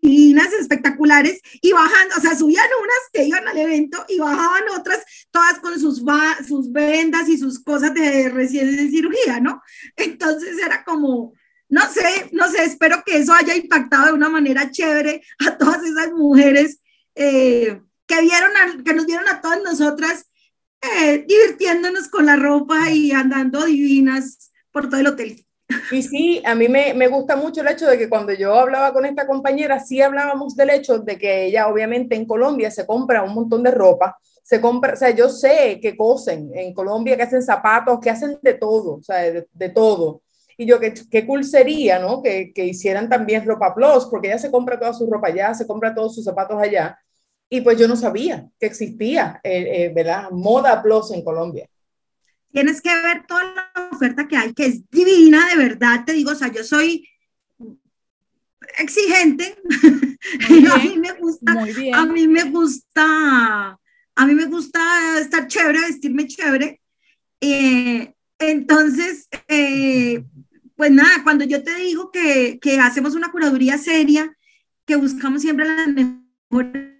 divinas, 0.00 0.52
espectaculares, 0.52 1.40
y 1.60 1.72
bajando, 1.72 2.16
o 2.16 2.20
sea, 2.20 2.34
subían 2.34 2.66
unas 2.80 2.98
que 3.12 3.24
iban 3.24 3.46
al 3.46 3.58
evento 3.58 4.04
y 4.08 4.18
bajaban 4.18 4.64
otras, 4.78 5.04
todas 5.30 5.58
con 5.60 5.78
sus, 5.78 6.02
sus 6.46 6.72
vendas 6.72 7.28
y 7.28 7.38
sus 7.38 7.62
cosas 7.62 7.94
de 7.94 8.28
recién 8.28 8.76
de 8.76 8.88
cirugía, 8.88 9.40
¿no? 9.40 9.62
Entonces 9.96 10.58
era 10.58 10.84
como, 10.84 11.34
no 11.68 11.82
sé, 11.90 12.30
no 12.32 12.50
sé, 12.50 12.64
espero 12.64 13.02
que 13.04 13.18
eso 13.18 13.32
haya 13.32 13.56
impactado 13.56 14.06
de 14.06 14.12
una 14.12 14.28
manera 14.28 14.70
chévere 14.70 15.22
a 15.46 15.56
todas 15.56 15.82
esas 15.84 16.12
mujeres 16.12 16.80
eh, 17.14 17.80
que, 18.06 18.20
vieron 18.22 18.84
que 18.84 18.94
nos 18.94 19.06
vieron 19.06 19.28
a 19.28 19.40
todas 19.40 19.62
nosotras 19.62 20.26
eh, 20.80 21.24
divirtiéndonos 21.28 22.08
con 22.08 22.26
la 22.26 22.36
ropa 22.36 22.90
y 22.90 23.12
andando 23.12 23.64
divinas 23.64 24.50
por 24.72 24.88
todo 24.88 25.00
el 25.00 25.08
hotel. 25.08 25.46
Y 25.90 26.02
sí, 26.02 26.42
a 26.44 26.54
mí 26.54 26.68
me, 26.68 26.94
me, 26.94 27.08
gusta 27.08 27.36
mucho 27.36 27.60
el 27.60 27.68
hecho 27.68 27.86
de 27.86 27.98
que 27.98 28.08
cuando 28.08 28.32
yo 28.32 28.54
hablaba 28.54 28.92
con 28.92 29.04
esta 29.06 29.26
compañera, 29.26 29.80
sí 29.80 30.00
hablábamos 30.02 30.56
del 30.56 30.70
hecho 30.70 30.98
de 30.98 31.18
que 31.18 31.46
ella 31.46 31.68
obviamente 31.68 32.14
en 32.16 32.26
Colombia 32.26 32.70
se 32.70 32.86
compra 32.86 33.22
un 33.22 33.34
montón 33.34 33.62
de 33.62 33.70
ropa, 33.70 34.18
se 34.42 34.60
compra, 34.60 34.94
o 34.94 34.96
sea, 34.96 35.10
yo 35.10 35.28
sé 35.28 35.78
que 35.80 35.96
cosen 35.96 36.50
en 36.54 36.74
Colombia, 36.74 37.16
que 37.16 37.22
hacen 37.22 37.42
zapatos, 37.42 38.00
que 38.00 38.10
hacen 38.10 38.38
de 38.42 38.54
todo, 38.54 38.96
o 38.96 39.02
sea, 39.02 39.18
de, 39.18 39.46
de 39.52 39.68
todo. 39.68 40.22
Y 40.56 40.66
yo, 40.66 40.78
qué, 40.78 40.92
qué 41.10 41.26
cool 41.26 41.44
sería, 41.44 41.98
¿no? 41.98 42.22
Que, 42.22 42.52
que, 42.52 42.66
hicieran 42.66 43.08
también 43.08 43.46
ropa 43.46 43.74
plus, 43.74 44.06
porque 44.10 44.28
ella 44.28 44.38
se 44.38 44.50
compra 44.50 44.78
toda 44.78 44.92
su 44.92 45.10
ropa 45.10 45.28
allá, 45.28 45.54
se 45.54 45.66
compra 45.66 45.94
todos 45.94 46.14
sus 46.14 46.24
zapatos 46.24 46.60
allá. 46.60 46.98
Y 47.48 47.62
pues 47.62 47.78
yo 47.78 47.88
no 47.88 47.96
sabía 47.96 48.48
que 48.58 48.66
existía, 48.66 49.40
eh, 49.42 49.84
eh, 49.84 49.92
¿verdad? 49.94 50.30
Moda 50.30 50.82
plus 50.82 51.12
en 51.12 51.24
Colombia. 51.24 51.68
Tienes 52.52 52.80
que 52.80 52.94
ver 52.94 53.26
toda 53.26 53.44
la 53.44 53.88
oferta 53.92 54.26
que 54.28 54.36
hay, 54.36 54.54
que 54.54 54.66
es 54.66 54.88
divina, 54.90 55.48
de 55.48 55.56
verdad, 55.56 56.04
te 56.04 56.12
digo, 56.12 56.32
o 56.32 56.34
sea, 56.34 56.48
yo 56.48 56.64
soy 56.64 57.08
exigente, 58.78 59.56
a 60.72 60.78
mí 60.78 60.98
me 60.98 61.12
gusta, 61.12 61.52
a 61.94 62.06
mí 62.06 62.28
me 62.28 62.44
gusta, 62.44 63.78
a 64.14 64.26
mí 64.26 64.34
me 64.34 64.46
gusta 64.46 64.80
estar 65.20 65.46
chévere, 65.46 65.80
vestirme 65.80 66.26
chévere, 66.26 66.80
eh, 67.40 68.14
entonces, 68.38 69.28
eh, 69.48 70.24
pues 70.76 70.90
nada, 70.90 71.22
cuando 71.22 71.44
yo 71.44 71.62
te 71.62 71.74
digo 71.76 72.10
que, 72.10 72.58
que 72.60 72.78
hacemos 72.80 73.14
una 73.14 73.30
curaduría 73.30 73.76
seria, 73.78 74.34
que 74.86 74.96
buscamos 74.96 75.42
siempre 75.42 75.66
las 75.66 75.88
mejores 75.88 76.90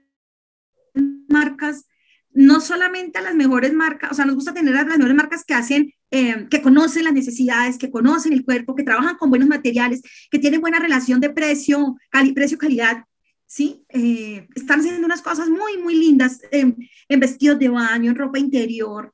marcas, 1.28 1.86
no 2.32 2.60
solamente 2.60 3.20
las 3.20 3.34
mejores 3.34 3.72
marcas, 3.72 4.12
o 4.12 4.14
sea, 4.14 4.24
nos 4.24 4.36
gusta 4.36 4.54
tener 4.54 4.74
las 4.74 4.86
mejores 4.86 5.16
marcas 5.16 5.44
que 5.44 5.54
hacen, 5.54 5.92
eh, 6.10 6.46
que 6.50 6.62
conocen 6.62 7.04
las 7.04 7.12
necesidades, 7.12 7.78
que 7.78 7.90
conocen 7.90 8.32
el 8.32 8.44
cuerpo, 8.44 8.74
que 8.74 8.84
trabajan 8.84 9.16
con 9.16 9.30
buenos 9.30 9.48
materiales, 9.48 10.02
que 10.30 10.38
tienen 10.38 10.60
buena 10.60 10.78
relación 10.78 11.20
de 11.20 11.30
precio, 11.30 11.96
precio-calidad, 12.34 13.04
¿sí? 13.46 13.84
Eh, 13.88 14.46
están 14.54 14.80
haciendo 14.80 15.04
unas 15.04 15.22
cosas 15.22 15.48
muy, 15.48 15.78
muy 15.82 15.94
lindas 15.94 16.40
en 16.50 17.20
vestidos 17.20 17.58
de 17.58 17.68
baño, 17.68 18.10
en 18.10 18.16
ropa 18.16 18.38
interior, 18.38 19.12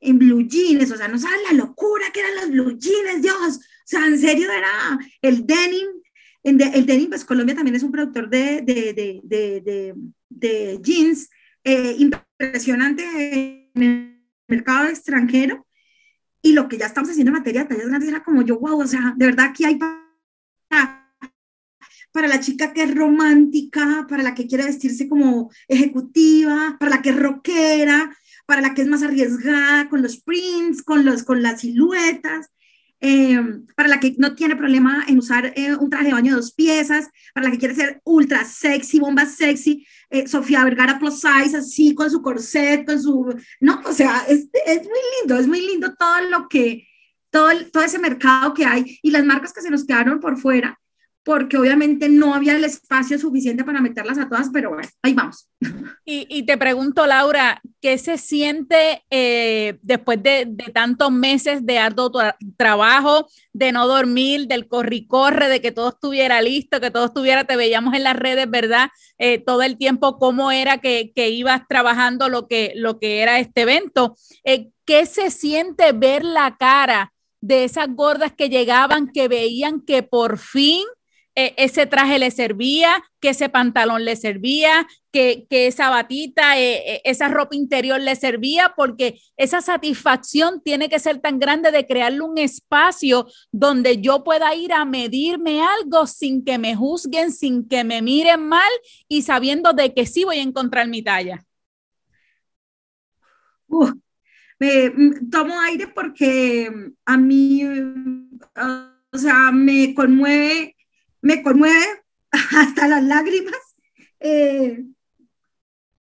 en 0.00 0.18
blue 0.18 0.46
jeans, 0.46 0.90
o 0.90 0.96
sea, 0.96 1.08
no 1.08 1.18
saben 1.18 1.42
la 1.50 1.52
locura 1.52 2.04
que 2.12 2.20
eran 2.20 2.36
los 2.36 2.50
blue 2.50 2.78
jeans, 2.78 3.22
Dios, 3.22 3.58
o 3.58 3.60
sea, 3.84 4.06
en 4.06 4.18
serio 4.18 4.50
era 4.50 4.98
el 5.22 5.46
denim, 5.46 5.88
el 6.42 6.86
denim, 6.86 7.08
pues 7.08 7.24
Colombia 7.24 7.56
también 7.56 7.74
es 7.74 7.82
un 7.82 7.90
productor 7.90 8.28
de, 8.28 8.62
de, 8.62 8.92
de, 9.24 9.94
de 10.28 10.80
jeans, 10.80 11.28
eh, 11.64 11.96
impresionante 12.38 13.70
en 13.74 13.82
el 13.82 14.22
mercado 14.48 14.88
extranjero 14.88 15.66
y 16.42 16.52
lo 16.52 16.68
que 16.68 16.78
ya 16.78 16.86
estamos 16.86 17.10
haciendo 17.10 17.30
en 17.30 17.38
materia 17.38 17.62
de 17.62 17.68
tallas 17.68 17.88
grandes 17.88 18.08
era 18.08 18.22
como 18.22 18.42
yo, 18.42 18.58
wow, 18.58 18.80
o 18.80 18.86
sea, 18.86 19.14
de 19.16 19.26
verdad 19.26 19.46
aquí 19.46 19.64
hay 19.64 19.76
para, 19.76 21.12
para 22.12 22.28
la 22.28 22.40
chica 22.40 22.72
que 22.72 22.84
es 22.84 22.94
romántica, 22.94 24.06
para 24.08 24.22
la 24.22 24.34
que 24.34 24.46
quiere 24.46 24.64
vestirse 24.64 25.08
como 25.08 25.50
ejecutiva, 25.66 26.76
para 26.78 26.96
la 26.96 27.02
que 27.02 27.10
es 27.10 27.16
rockera, 27.16 28.16
para 28.46 28.60
la 28.60 28.74
que 28.74 28.82
es 28.82 28.88
más 28.88 29.02
arriesgada 29.02 29.88
con 29.88 30.02
los 30.02 30.22
prints, 30.22 30.82
con, 30.82 31.04
los, 31.04 31.24
con 31.24 31.42
las 31.42 31.60
siluetas, 31.60 32.50
eh, 33.00 33.38
para 33.74 33.88
la 33.88 34.00
que 34.00 34.14
no 34.18 34.34
tiene 34.34 34.56
problema 34.56 35.04
en 35.06 35.18
usar 35.18 35.52
eh, 35.54 35.74
un 35.76 35.90
traje 35.90 36.06
de 36.06 36.12
baño 36.12 36.32
de 36.32 36.40
dos 36.40 36.52
piezas, 36.52 37.08
para 37.34 37.46
la 37.46 37.52
que 37.52 37.58
quiere 37.58 37.74
ser 37.74 38.00
ultra 38.04 38.44
sexy, 38.44 38.98
bomba 38.98 39.26
sexy, 39.26 39.86
eh, 40.10 40.26
Sofía 40.26 40.64
Vergara 40.64 40.98
plus 40.98 41.20
size, 41.20 41.56
así 41.56 41.94
con 41.94 42.10
su 42.10 42.22
corset, 42.22 42.86
con 42.86 43.00
su, 43.00 43.34
no, 43.60 43.82
o 43.84 43.92
sea, 43.92 44.24
es, 44.28 44.48
es 44.66 44.82
muy 44.82 45.00
lindo, 45.20 45.38
es 45.38 45.46
muy 45.46 45.60
lindo 45.60 45.94
todo 45.98 46.22
lo 46.30 46.48
que, 46.48 46.86
todo, 47.30 47.50
todo 47.72 47.82
ese 47.82 47.98
mercado 47.98 48.54
que 48.54 48.64
hay 48.64 48.98
y 49.02 49.10
las 49.10 49.24
marcas 49.24 49.52
que 49.52 49.62
se 49.62 49.70
nos 49.70 49.84
quedaron 49.84 50.20
por 50.20 50.38
fuera, 50.38 50.78
porque 51.26 51.58
obviamente 51.58 52.08
no 52.08 52.34
había 52.34 52.54
el 52.54 52.62
espacio 52.62 53.18
suficiente 53.18 53.64
para 53.64 53.80
meterlas 53.80 54.16
a 54.16 54.28
todas, 54.28 54.48
pero 54.52 54.70
bueno, 54.70 54.88
ahí 55.02 55.12
vamos. 55.12 55.50
Y, 56.04 56.44
te 56.44 56.56
pregunto, 56.56 57.04
Laura, 57.04 57.60
¿qué 57.80 57.98
se 57.98 58.16
siente 58.16 59.02
eh, 59.10 59.76
después 59.82 60.22
de, 60.22 60.46
tantos 60.72 61.10
meses 61.10 61.66
de 61.66 61.80
arduo 61.80 62.12
trabajo, 62.56 63.26
de 63.52 63.72
no 63.72 63.88
dormir, 63.88 64.46
del 64.46 64.68
corri-corre, 64.68 65.48
de 65.48 65.60
que 65.60 65.72
todo 65.72 65.88
estuviera 65.88 66.40
listo, 66.40 66.80
que 66.80 66.92
todo 66.92 67.06
estuviera, 67.06 67.42
te 67.42 67.56
veíamos 67.56 67.94
en 67.94 68.04
las 68.04 68.14
redes, 68.14 68.48
¿verdad? 68.48 68.90
Eh, 69.18 69.38
todo 69.38 69.62
el 69.62 69.78
tiempo, 69.78 70.20
cómo 70.20 70.52
era 70.52 70.78
que, 70.78 71.10
ibas 71.16 71.62
trabajando 71.68 72.28
lo 72.28 72.46
que, 72.46 72.72
lo 72.76 73.00
que 73.00 73.22
era 73.22 73.40
este 73.40 73.62
evento. 73.62 74.14
Eh, 74.44 74.68
¿Qué 74.84 75.06
se 75.06 75.32
siente 75.32 75.90
ver 75.90 76.24
la 76.24 76.56
cara 76.56 77.12
de 77.40 77.64
esas 77.64 77.88
gordas 77.88 78.32
que 78.32 78.48
llegaban, 78.48 79.08
que 79.08 79.26
veían 79.26 79.80
que 79.80 80.04
por 80.04 80.38
fin 80.38 80.84
e, 81.36 81.54
ese 81.58 81.84
traje 81.84 82.18
le 82.18 82.30
servía, 82.30 83.04
que 83.20 83.28
ese 83.28 83.50
pantalón 83.50 84.06
le 84.06 84.16
servía, 84.16 84.86
que, 85.12 85.46
esa 85.50 85.90
batita, 85.90 86.58
e, 86.58 86.94
e, 86.94 87.02
esa 87.04 87.28
ropa 87.28 87.54
interior 87.54 88.00
le 88.00 88.16
servía, 88.16 88.72
porque 88.74 89.20
esa 89.36 89.60
satisfacción 89.60 90.62
tiene 90.62 90.88
que 90.88 90.98
ser 90.98 91.20
tan 91.20 91.38
grande 91.38 91.70
de 91.70 91.86
crearle 91.86 92.22
un 92.22 92.38
espacio 92.38 93.26
donde 93.52 94.00
yo 94.00 94.24
pueda 94.24 94.54
ir 94.54 94.72
a 94.72 94.86
medirme 94.86 95.60
algo 95.62 96.06
sin 96.06 96.42
que 96.42 96.56
me 96.56 96.74
juzguen, 96.74 97.30
sin 97.32 97.68
que 97.68 97.84
me 97.84 98.00
miren 98.00 98.48
mal 98.48 98.72
y 99.06 99.20
sabiendo 99.20 99.74
de 99.74 99.92
que 99.92 100.06
sí 100.06 100.24
voy 100.24 100.38
a 100.38 100.42
encontrar 100.42 100.88
mi 100.88 101.02
talla. 101.02 101.44
tomo 105.30 105.60
aire 105.60 105.88
porque 105.88 106.72
a 107.04 107.16
mí, 107.18 107.62
o 109.12 109.18
sea, 109.18 109.52
me 109.52 109.94
conmueve 109.94 110.75
me 111.26 111.42
conmueve 111.42 111.84
hasta 112.30 112.86
las 112.86 113.02
lágrimas 113.02 113.58
eh, 114.20 114.84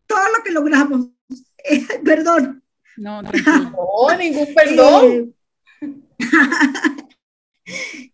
todo 0.07 0.23
lo 0.37 0.45
que 0.45 0.53
logramos. 0.53 1.09
Eh, 1.71 1.85
perdón. 2.03 2.63
No, 2.97 3.21
no, 3.23 4.17
ningún 4.17 4.55
perdón. 4.55 5.35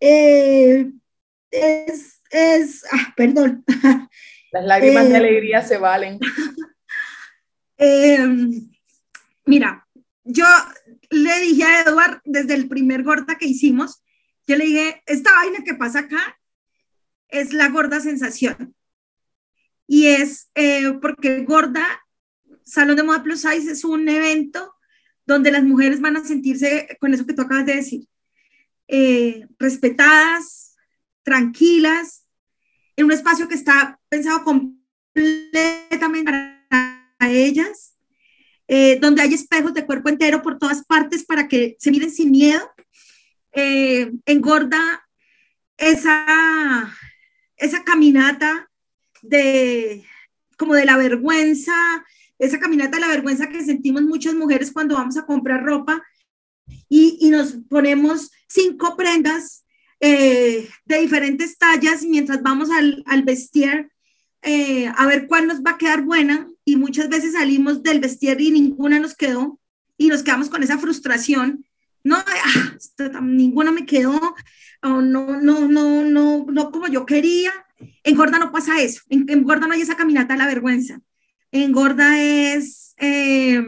Eh, 0.01 0.91
es, 1.51 2.23
es 2.31 2.85
ah, 2.91 3.13
perdón. 3.15 3.65
Las 4.51 4.65
lágrimas 4.65 5.09
de 5.11 5.17
alegría 5.17 5.63
se 5.63 5.77
valen. 5.77 6.19
mira, 9.45 9.87
yo 10.25 10.47
le 11.11 11.41
dije 11.41 11.65
a 11.65 11.83
Eduard 11.83 12.23
desde 12.25 12.55
el 12.55 12.67
primer 12.67 13.05
gorda 13.05 13.37
que 13.39 13.47
hicimos, 13.47 14.03
yo 14.49 14.57
le 14.57 14.65
dije, 14.65 15.03
esta 15.07 15.33
vaina 15.33 15.63
que 15.65 15.75
pasa 15.75 16.01
acá 16.01 16.39
es 17.35 17.53
la 17.53 17.69
gorda 17.69 18.01
sensación. 18.01 18.75
Y 19.87 20.07
es 20.07 20.51
eh, 20.55 20.93
porque 21.03 21.41
Gorda, 21.43 21.87
Salón 22.65 22.97
de 22.97 23.03
Moda 23.03 23.23
Plus 23.23 23.41
Size 23.41 23.73
es 23.73 23.85
un 23.85 24.09
evento 24.09 24.75
donde 25.27 25.51
las 25.51 25.65
mujeres 25.65 26.01
van 26.01 26.17
a 26.17 26.25
sentirse, 26.25 26.97
con 27.01 27.13
eso 27.13 27.27
que 27.27 27.35
tú 27.35 27.43
acabas 27.43 27.67
de 27.67 27.77
decir, 27.77 28.07
eh, 28.89 29.47
respetadas, 29.59 30.77
tranquilas, 31.23 32.27
en 32.97 33.07
un 33.07 33.13
espacio 33.13 33.49
que 33.49 33.55
está 33.55 33.99
pensado 34.09 34.45
completamente 34.45 36.25
para 36.25 37.31
ellas, 37.31 37.97
eh, 38.69 38.99
donde 39.01 39.23
hay 39.23 39.35
espejos 39.35 39.75
de 39.75 39.85
cuerpo 39.85 40.09
entero 40.09 40.43
por 40.43 40.59
todas 40.59 40.85
partes 40.85 41.25
para 41.25 41.49
que 41.49 41.77
se 41.79 41.91
miren 41.91 42.11
sin 42.11 42.31
miedo. 42.31 42.71
engorda 44.27 45.05
esa, 45.77 46.95
esa 47.65 47.85
caminata 47.85 48.71
de 49.23 50.05
como 50.57 50.75
de 50.75 50.85
la 50.85 50.97
vergüenza, 50.97 51.75
esa 52.39 52.61
caminata 52.61 52.97
de 52.97 53.01
la 53.01 53.09
vergüenza 53.09 53.49
que 53.49 53.65
sentimos 53.65 54.03
muchas 54.03 54.35
mujeres 54.35 54.73
cuando 54.73 54.95
vamos 54.95 55.17
a 55.17 55.27
comprar 55.27 55.65
ropa 55.65 56.03
y, 56.89 57.29
nos 57.31 57.57
ponemos 57.69 58.31
cinco 58.47 58.97
prendas 58.97 59.65
eh, 60.01 60.69
de 60.85 61.01
diferentes 61.01 61.59
tallas 61.59 62.05
mientras 62.05 62.43
vamos 62.43 62.71
al, 62.71 63.03
al 63.07 63.23
vestir 63.23 63.91
eh, 64.47 64.93
a 64.95 65.07
ver 65.07 65.27
cuál 65.27 65.47
nos 65.47 65.63
va 65.63 65.73
a 65.73 65.79
quedar 65.79 66.03
buena 66.03 66.47
y 66.67 66.77
muchas 66.77 67.09
veces 67.09 67.33
salimos 67.33 67.83
del 67.83 68.01
vestir 68.01 68.39
y 68.43 68.51
ninguna 68.51 68.99
nos 68.99 69.15
quedó 69.15 69.59
y 69.97 70.09
nos 70.09 70.23
quedamos 70.23 70.51
con 70.51 70.63
esa 70.63 70.79
frustración. 70.79 71.64
No, 72.05 72.17
ah, 72.17 73.21
ninguna 73.23 73.73
me 73.73 73.87
quedó, 73.87 74.21
no, 74.83 75.01
no, 75.03 75.41
no, 75.41 75.69
no, 75.69 76.47
no 76.47 76.71
como 76.71 76.87
yo 76.89 77.07
quería. 77.07 77.53
En 78.03 78.17
Gorda 78.17 78.39
no 78.39 78.53
pasa 78.53 78.81
eso, 78.83 79.03
en, 79.09 79.43
Gorda 79.43 79.67
no 79.67 79.73
hay 79.73 79.81
esa 79.81 79.97
caminata 79.97 80.35
de 80.35 80.39
la 80.39 80.47
vergüenza. 80.47 81.01
En 81.51 81.73
Gorda 81.73 82.21
es, 82.21 82.95
eh, 82.99 83.63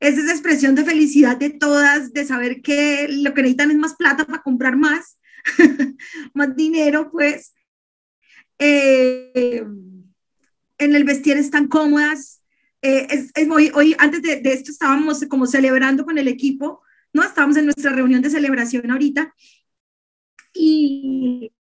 es 0.00 0.18
esa 0.18 0.32
expresión 0.32 0.74
de 0.74 0.84
felicidad 0.84 1.36
de 1.36 1.50
todas, 1.50 2.12
de 2.12 2.24
saber 2.24 2.62
que 2.62 3.08
lo 3.08 3.34
que 3.34 3.42
necesitan 3.42 3.70
es 3.70 3.76
más 3.76 3.94
plata 3.94 4.24
para 4.24 4.42
comprar 4.42 4.76
más, 4.76 5.18
más 6.34 6.56
dinero, 6.56 7.10
pues. 7.10 7.54
Eh, 8.58 9.64
en 10.80 10.94
el 10.94 11.04
vestir 11.04 11.36
están 11.36 11.68
cómodas. 11.68 12.42
Eh, 12.82 13.06
es, 13.34 13.46
muy, 13.46 13.70
hoy, 13.74 13.94
antes 13.98 14.22
de, 14.22 14.40
esto, 14.44 14.70
estábamos 14.70 15.24
como 15.28 15.46
celebrando 15.46 16.04
con 16.04 16.18
el 16.18 16.28
equipo, 16.28 16.82
¿no? 17.12 17.22
Estábamos 17.22 17.56
en 17.56 17.66
nuestra 17.66 17.92
reunión 17.92 18.22
de 18.22 18.30
celebración 18.30 18.90
ahorita 18.90 19.34
y, 20.54 21.52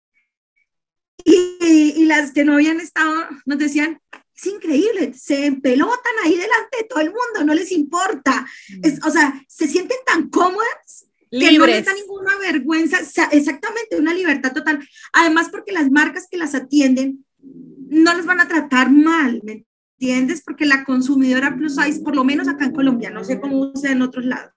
y, 1.24 2.06
las 2.06 2.32
que 2.32 2.44
no 2.44 2.54
habían 2.54 2.80
estado 2.80 3.14
nos 3.46 3.60
decían, 3.60 4.02
es 4.36 4.46
increíble, 4.48 5.14
se 5.14 5.46
empelotan 5.46 6.14
ahí 6.24 6.32
delante 6.32 6.78
de 6.80 6.84
todo 6.86 7.02
el 7.02 7.08
mundo, 7.08 7.46
no 7.46 7.54
les 7.54 7.72
importa. 7.72 8.48
Mm. 8.70 9.08
o 9.08 9.12
sea, 9.12 9.46
se 9.48 9.68
sienten 9.68 9.98
tan 10.06 10.30
cómodas 10.30 11.08
que 11.30 11.58
no 11.58 11.66
les 11.66 11.86
da 11.86 11.94
ninguna 11.94 12.38
vergüenza, 12.40 12.98
exactamente, 13.32 13.98
una 13.98 14.14
libertad 14.14 14.54
total. 14.54 14.80
Además, 15.14 15.50
porque 15.52 15.72
las 15.72 15.92
marcas 15.92 16.28
que 16.30 16.38
las 16.38 16.56
atienden 16.56 17.26
no 17.42 18.16
les 18.16 18.26
van 18.26 18.40
a 18.40 18.48
tratar 18.48 18.92
mal, 18.92 19.42
¿me 19.44 19.66
entiendes? 20.00 20.42
Porque 20.44 20.66
la 20.66 20.84
consumidora 20.84 21.56
plus 21.56 21.76
size, 21.76 22.02
por 22.02 22.16
lo 22.16 22.24
menos 22.24 22.48
acá 22.48 22.66
en 22.66 22.74
Colombia, 22.74 23.10
no 23.10 23.24
sé 23.24 23.40
cómo 23.40 23.76
sea 23.76 23.92
en 23.92 24.02
otros 24.02 24.26
lados, 24.26 24.54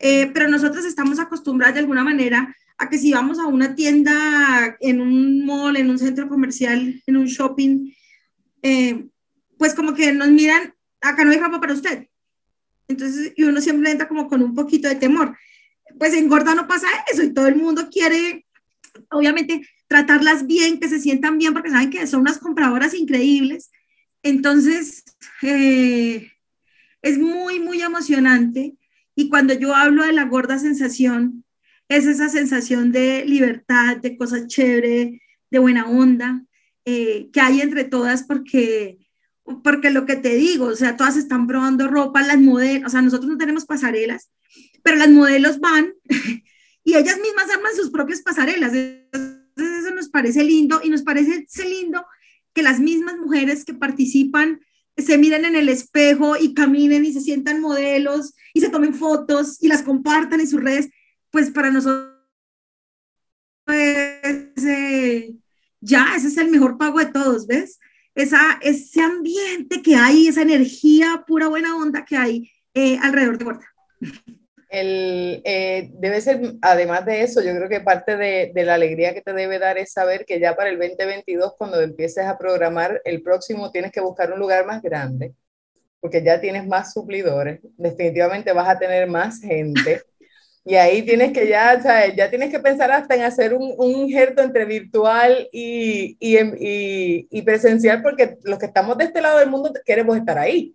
Eh, 0.00 0.30
pero 0.32 0.48
nosotros 0.48 0.84
estamos 0.86 1.20
acostumbrados 1.20 1.74
de 1.74 1.80
alguna 1.80 2.02
manera 2.02 2.56
a 2.78 2.88
que 2.88 2.98
si 2.98 3.12
vamos 3.12 3.38
a 3.38 3.46
una 3.46 3.74
tienda, 3.74 4.76
en 4.80 5.02
un 5.02 5.44
mall, 5.44 5.76
en 5.76 5.90
un 5.90 5.98
centro 5.98 6.28
comercial, 6.28 7.02
en 7.06 7.16
un 7.16 7.26
shopping, 7.26 7.92
eh, 8.62 9.06
pues 9.58 9.74
como 9.74 9.92
que 9.92 10.12
nos 10.12 10.30
miran, 10.30 10.74
acá 11.02 11.22
no 11.22 11.30
hay 11.30 11.38
ropa 11.38 11.60
para 11.60 11.74
usted. 11.74 12.08
Entonces, 12.88 13.34
y 13.36 13.44
uno 13.44 13.60
siempre 13.60 13.90
entra 13.90 14.08
como 14.08 14.26
con 14.26 14.42
un 14.42 14.54
poquito 14.54 14.88
de 14.88 14.94
temor. 14.94 15.36
Pues 15.98 16.14
en 16.14 16.28
Gorda 16.28 16.54
no 16.54 16.66
pasa 16.66 16.86
eso 17.12 17.22
y 17.22 17.34
todo 17.34 17.46
el 17.46 17.56
mundo 17.56 17.90
quiere, 17.90 18.46
obviamente, 19.10 19.60
tratarlas 19.86 20.46
bien, 20.46 20.80
que 20.80 20.88
se 20.88 21.00
sientan 21.00 21.36
bien, 21.36 21.52
porque 21.52 21.70
saben 21.70 21.90
que 21.90 22.06
son 22.06 22.22
unas 22.22 22.38
compradoras 22.38 22.94
increíbles. 22.94 23.70
Entonces, 24.22 25.04
eh, 25.42 26.32
es 27.02 27.18
muy, 27.18 27.60
muy 27.60 27.82
emocionante. 27.82 28.74
Y 29.14 29.28
cuando 29.28 29.54
yo 29.54 29.74
hablo 29.74 30.04
de 30.04 30.12
la 30.12 30.24
gorda 30.24 30.58
sensación, 30.58 31.44
es 31.88 32.06
esa 32.06 32.28
sensación 32.28 32.92
de 32.92 33.24
libertad, 33.26 33.96
de 33.96 34.16
cosas 34.16 34.46
chévere, 34.46 35.22
de 35.50 35.58
buena 35.58 35.88
onda, 35.88 36.44
eh, 36.84 37.28
que 37.32 37.40
hay 37.40 37.60
entre 37.60 37.84
todas, 37.84 38.22
porque, 38.22 38.98
porque 39.64 39.90
lo 39.90 40.06
que 40.06 40.16
te 40.16 40.34
digo, 40.36 40.66
o 40.66 40.76
sea, 40.76 40.96
todas 40.96 41.16
están 41.16 41.46
probando 41.46 41.88
ropa, 41.88 42.22
las 42.22 42.38
modelos, 42.38 42.86
o 42.86 42.90
sea, 42.90 43.02
nosotros 43.02 43.30
no 43.30 43.38
tenemos 43.38 43.66
pasarelas, 43.66 44.30
pero 44.82 44.96
las 44.96 45.10
modelos 45.10 45.58
van 45.58 45.92
y 46.84 46.94
ellas 46.94 47.18
mismas 47.18 47.50
arman 47.50 47.74
sus 47.74 47.90
propias 47.90 48.22
pasarelas. 48.22 48.72
Entonces, 48.72 49.40
eso 49.56 49.94
nos 49.94 50.08
parece 50.08 50.44
lindo 50.44 50.80
y 50.82 50.90
nos 50.90 51.02
parece 51.02 51.44
lindo 51.64 52.04
que 52.54 52.62
las 52.62 52.80
mismas 52.80 53.16
mujeres 53.18 53.64
que 53.64 53.74
participan 53.74 54.60
se 55.02 55.18
miren 55.18 55.44
en 55.44 55.56
el 55.56 55.68
espejo 55.68 56.36
y 56.36 56.54
caminen 56.54 57.04
y 57.04 57.12
se 57.12 57.20
sientan 57.20 57.60
modelos 57.60 58.34
y 58.54 58.60
se 58.60 58.68
tomen 58.68 58.94
fotos 58.94 59.62
y 59.62 59.68
las 59.68 59.82
compartan 59.82 60.40
en 60.40 60.48
sus 60.48 60.60
redes 60.62 60.88
pues 61.30 61.50
para 61.50 61.70
nosotros 61.70 62.10
ya, 65.80 66.14
ese 66.16 66.28
es 66.28 66.36
el 66.36 66.50
mejor 66.50 66.76
pago 66.76 66.98
de 66.98 67.06
todos, 67.06 67.46
¿ves? 67.46 67.78
Esa, 68.14 68.58
ese 68.60 69.00
ambiente 69.00 69.82
que 69.82 69.94
hay, 69.94 70.26
esa 70.26 70.42
energía 70.42 71.24
pura 71.26 71.48
buena 71.48 71.76
onda 71.76 72.04
que 72.04 72.16
hay 72.16 72.50
eh, 72.74 72.98
alrededor 72.98 73.38
de 73.38 73.44
Gorda. 73.44 73.66
El, 74.70 75.42
eh, 75.44 75.90
debe 75.94 76.20
ser, 76.20 76.40
además 76.62 77.04
de 77.04 77.22
eso, 77.22 77.42
yo 77.42 77.54
creo 77.56 77.68
que 77.68 77.80
parte 77.80 78.16
de, 78.16 78.52
de, 78.54 78.64
la 78.64 78.74
alegría 78.74 79.12
que 79.12 79.20
te 79.20 79.32
debe 79.32 79.58
dar 79.58 79.78
es 79.78 79.92
saber 79.92 80.24
que 80.24 80.38
ya 80.38 80.54
para 80.54 80.70
el 80.70 80.78
2022, 80.78 81.54
cuando 81.58 81.80
empieces 81.80 82.24
a 82.24 82.38
programar 82.38 83.02
el 83.04 83.20
próximo, 83.22 83.72
tienes 83.72 83.90
que 83.90 84.00
buscar 84.00 84.32
un 84.32 84.38
lugar 84.38 84.64
más 84.66 84.80
grande, 84.80 85.34
porque 85.98 86.22
ya 86.22 86.40
tienes 86.40 86.68
más 86.68 86.92
suplidores, 86.92 87.60
definitivamente 87.76 88.52
vas 88.52 88.68
a 88.68 88.78
tener 88.78 89.08
más 89.08 89.40
gente. 89.40 90.02
Y 90.64 90.74
ahí 90.74 91.02
tienes 91.02 91.32
que 91.32 91.48
ya, 91.48 91.80
¿sabes? 91.82 92.14
Ya 92.16 92.28
tienes 92.28 92.50
que 92.50 92.60
pensar 92.60 92.92
hasta 92.92 93.14
en 93.14 93.22
hacer 93.22 93.54
un, 93.54 93.72
un 93.78 93.90
injerto 93.90 94.42
entre 94.42 94.66
virtual 94.66 95.48
y, 95.52 96.18
y, 96.20 96.36
y, 96.38 97.28
y, 97.30 97.42
presencial, 97.42 98.02
porque 98.02 98.36
los 98.42 98.58
que 98.58 98.66
estamos 98.66 98.98
de 98.98 99.04
este 99.04 99.22
lado 99.22 99.38
del 99.38 99.48
mundo 99.48 99.72
queremos 99.86 100.18
estar 100.18 100.38
ahí. 100.38 100.74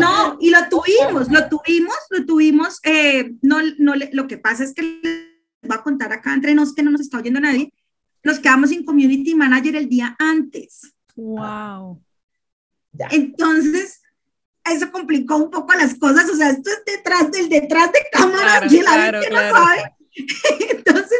no, 0.00 0.36
y 0.40 0.50
lo 0.50 0.68
tuvimos, 0.68 1.30
lo 1.30 1.48
tuvimos, 1.48 1.96
lo 2.10 2.26
tuvimos. 2.26 2.80
Eh, 2.82 3.32
no, 3.42 3.58
no, 3.78 3.94
lo 4.12 4.26
que 4.26 4.38
pasa 4.38 4.64
es 4.64 4.74
que 4.74 4.82
les 4.82 5.28
voy 5.62 5.76
a 5.78 5.82
contar 5.82 6.12
acá 6.12 6.34
entre 6.34 6.54
nos 6.54 6.74
que 6.74 6.82
no 6.82 6.90
nos 6.90 7.00
está 7.00 7.18
oyendo 7.18 7.38
nadie. 7.38 7.72
Nos 8.24 8.40
quedamos 8.40 8.70
sin 8.70 8.84
community 8.84 9.36
manager 9.36 9.76
el 9.76 9.88
día 9.88 10.16
antes. 10.18 10.92
Wow. 11.14 12.02
Entonces, 13.10 14.00
eso 14.72 14.90
complicó 14.90 15.36
un 15.36 15.50
poco 15.50 15.74
las 15.74 15.94
cosas, 15.94 16.28
o 16.30 16.36
sea, 16.36 16.50
esto 16.50 16.70
es 16.70 16.82
detrás 16.84 17.30
del 17.30 17.48
detrás 17.48 17.92
de 17.92 18.00
cámara 18.12 18.66
y 18.68 18.80
la 18.82 19.12
gente 19.12 19.30
no 19.30 19.36
sabe. 19.36 19.92
Entonces, 20.70 21.18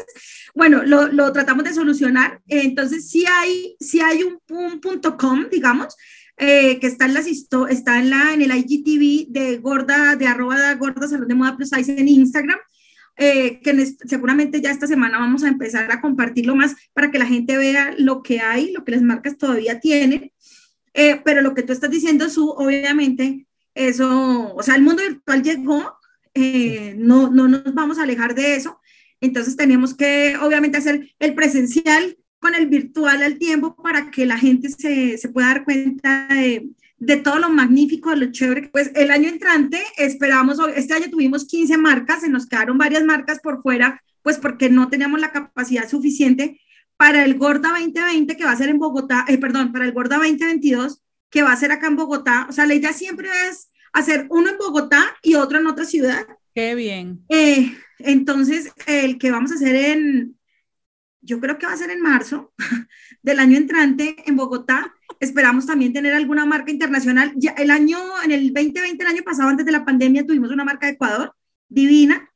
bueno, 0.55 0.83
lo, 0.85 1.09
lo, 1.09 1.33
tratamos 1.33 1.65
de 1.65 1.75
solucionar. 1.75 2.41
Entonces, 2.47 3.11
sí 3.11 3.25
hay, 3.29 3.77
sí 3.79 4.01
hay 4.01 4.23
un, 4.23 4.39
un 4.49 4.81
punto 4.81 5.17
com, 5.17 5.47
digamos, 5.51 5.95
eh, 6.39 6.79
que 6.81 6.87
está 6.87 7.07
en, 7.07 7.15
las 7.15 7.27
está 7.27 7.99
en, 7.99 8.11
la, 8.11 8.35
en 8.35 8.43
el 8.43 8.55
IGTV 8.55 9.33
de 9.33 9.59
Gorda, 9.59 10.17
de 10.17 10.27
arroba 10.27 10.75
Gorda 10.75 11.09
Salón 11.09 11.29
de 11.29 11.35
Moda 11.35 11.57
Plus 11.57 11.71
Size 11.71 11.99
en 11.99 12.09
Instagram. 12.09 12.59
Eh, 13.19 13.61
que 13.63 13.87
seguramente 14.07 14.61
ya 14.61 14.71
esta 14.71 14.87
semana 14.87 15.19
vamos 15.19 15.43
a 15.43 15.49
empezar 15.49 15.91
a 15.91 16.03
compartirlo 16.03 16.55
más 16.55 16.77
para 16.93 17.11
que 17.11 17.19
la 17.19 17.25
gente 17.25 17.57
vea 17.57 17.95
lo 17.97 18.23
que 18.23 18.41
hay, 18.41 18.73
lo 18.73 18.85
que 18.85 18.93
las 18.93 19.01
marcas 19.01 19.39
todavía 19.39 19.81
tienen. 19.81 20.33
Eh, 20.99 21.21
pero 21.23 21.43
lo 21.43 21.53
que 21.53 21.63
tú 21.63 21.75
estás 21.75 21.91
diciendo, 21.91 22.31
Su, 22.31 22.49
obviamente, 22.49 23.47
eso, 23.75 24.55
o 24.55 24.63
sea, 24.63 24.77
el 24.77 24.83
mundo 24.83 25.03
virtual 25.03 25.43
llegó, 25.43 25.99
eh, 26.33 26.95
no, 26.97 27.31
no 27.31 27.49
nos 27.49 27.75
vamos 27.75 27.99
a 27.99 28.05
alejar 28.05 28.35
de 28.35 28.57
eso, 28.57 28.81
entonces 29.21 29.57
tenemos 29.57 29.95
que, 29.95 30.37
obviamente, 30.41 30.79
hacer 30.79 31.15
el 31.19 31.35
presencial 31.35 32.17
con 32.39 32.55
el 32.55 32.67
virtual 32.69 33.23
al 33.23 33.39
tiempo 33.39 33.77
para 33.77 34.11
que 34.11 34.25
la 34.25 34.39
gente 34.39 34.71
se, 34.71 35.19
se 35.19 35.29
pueda 35.29 35.49
dar 35.49 35.65
cuenta 35.65 36.29
de, 36.31 36.71
de, 36.97 37.17
todo 37.17 37.41
lo 37.41 37.51
magnífico, 37.51 38.11
de 38.11 38.17
lo 38.17 38.33
chévere. 38.33 38.71
Pues 38.73 38.91
el 38.95 39.11
año 39.11 39.29
entrante 39.29 39.83
esperamos, 39.99 40.59
este 40.77 40.95
año 40.95 41.11
tuvimos 41.11 41.47
15 41.47 41.77
marcas, 41.77 42.23
se 42.23 42.31
nos 42.31 42.47
quedaron 42.47 42.79
varias 42.79 43.05
marcas 43.05 43.41
por 43.41 43.61
fuera, 43.61 44.03
pues 44.23 44.39
porque 44.39 44.71
no 44.71 44.89
teníamos 44.89 45.21
la 45.21 45.31
capacidad 45.31 45.89
suficiente, 45.91 46.59
para 46.97 47.25
el 47.25 47.37
Gorda 47.39 47.71
2020 47.71 48.37
que 48.37 48.45
va 48.45 48.53
a 48.53 48.57
ser 48.57 48.69
en 48.69 48.79
Bogotá, 48.79 49.25
eh, 49.29 49.39
perdón, 49.39 49.73
para 49.73 49.85
el 49.85 49.93
Gorda 49.93 50.17
2022 50.17 51.03
que 51.31 51.43
va 51.43 51.53
a 51.53 51.57
ser 51.57 51.73
acá 51.73 51.89
en 51.89 51.97
Bogotá. 51.97 52.47
O 52.49 52.53
sea, 52.53 52.67
la 52.67 52.75
idea 52.75 52.93
siempre 52.93 53.29
es 53.49 53.71
hacer 53.93 54.27
uno 54.31 54.51
en 54.51 54.59
Bogotá 54.59 55.17
y 55.23 55.35
otro 55.35 55.59
en 55.59 55.67
otra 55.67 55.85
ciudad. 55.85 56.27
Qué 56.55 56.75
bien. 56.75 57.25
Eh, 57.29 57.77
entonces, 57.99 58.73
el 58.87 59.19
que 59.19 59.31
vamos 59.31 59.53
a 59.53 59.57
hacer 59.57 59.75
en, 59.75 60.39
yo 61.21 61.41
creo 61.41 61.59
que 61.59 61.67
va 61.67 61.73
a 61.73 61.77
ser 61.77 61.91
en 61.91 62.01
marzo 62.01 62.55
del 63.23 63.41
año 63.41 63.57
entrante 63.57 64.17
en 64.27 64.37
Bogotá. 64.37 64.95
Esperamos 65.21 65.67
también 65.67 65.93
tener 65.93 66.15
alguna 66.15 66.47
marca 66.47 66.71
internacional. 66.71 67.33
Ya 67.37 67.51
el 67.53 67.71
año, 67.71 67.99
en 68.23 68.33
el 68.33 68.53
2020, 68.53 69.03
el 69.03 69.11
año 69.11 69.23
pasado, 69.23 69.49
antes 69.49 69.67
de 69.67 69.73
la 69.73 69.85
pandemia, 69.85 70.25
tuvimos 70.25 70.51
una 70.51 70.65
marca 70.65 70.87
de 70.87 70.93
Ecuador, 70.93 71.35
divina. 71.69 72.31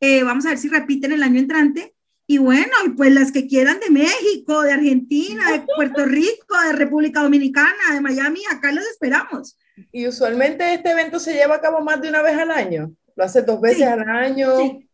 Eh, 0.00 0.22
vamos 0.22 0.46
a 0.46 0.50
ver 0.50 0.58
si 0.58 0.68
repiten 0.68 1.12
el 1.12 1.22
año 1.22 1.40
entrante. 1.40 1.95
Y 2.28 2.38
bueno, 2.38 2.72
y 2.84 2.90
pues 2.90 3.12
las 3.12 3.30
que 3.30 3.46
quieran 3.46 3.78
de 3.78 3.90
México, 3.90 4.62
de 4.62 4.72
Argentina, 4.72 5.52
de 5.52 5.64
Puerto 5.76 6.04
Rico, 6.04 6.60
de 6.66 6.72
República 6.72 7.22
Dominicana, 7.22 7.94
de 7.94 8.00
Miami, 8.00 8.40
acá 8.50 8.72
los 8.72 8.84
esperamos. 8.84 9.56
Y 9.92 10.08
usualmente 10.08 10.74
este 10.74 10.90
evento 10.90 11.20
se 11.20 11.34
lleva 11.34 11.56
a 11.56 11.60
cabo 11.60 11.80
más 11.82 12.00
de 12.00 12.08
una 12.08 12.22
vez 12.22 12.36
al 12.36 12.50
año. 12.50 12.92
Lo 13.14 13.24
hace 13.24 13.42
dos 13.42 13.60
veces 13.60 13.86
al 13.86 14.08
año. 14.08 14.58
Sí. 14.58 14.88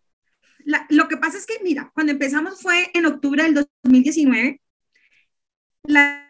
lo 0.91 1.09
que 1.09 1.17
pasa 1.17 1.39
es 1.39 1.47
que, 1.47 1.61
mira, 1.63 1.91
cuando 1.95 2.13
empezamos 2.13 2.61
fue 2.61 2.91
en 2.93 3.07
octubre 3.07 3.43
del 3.43 3.55
2019. 3.83 4.61
La, 5.85 6.22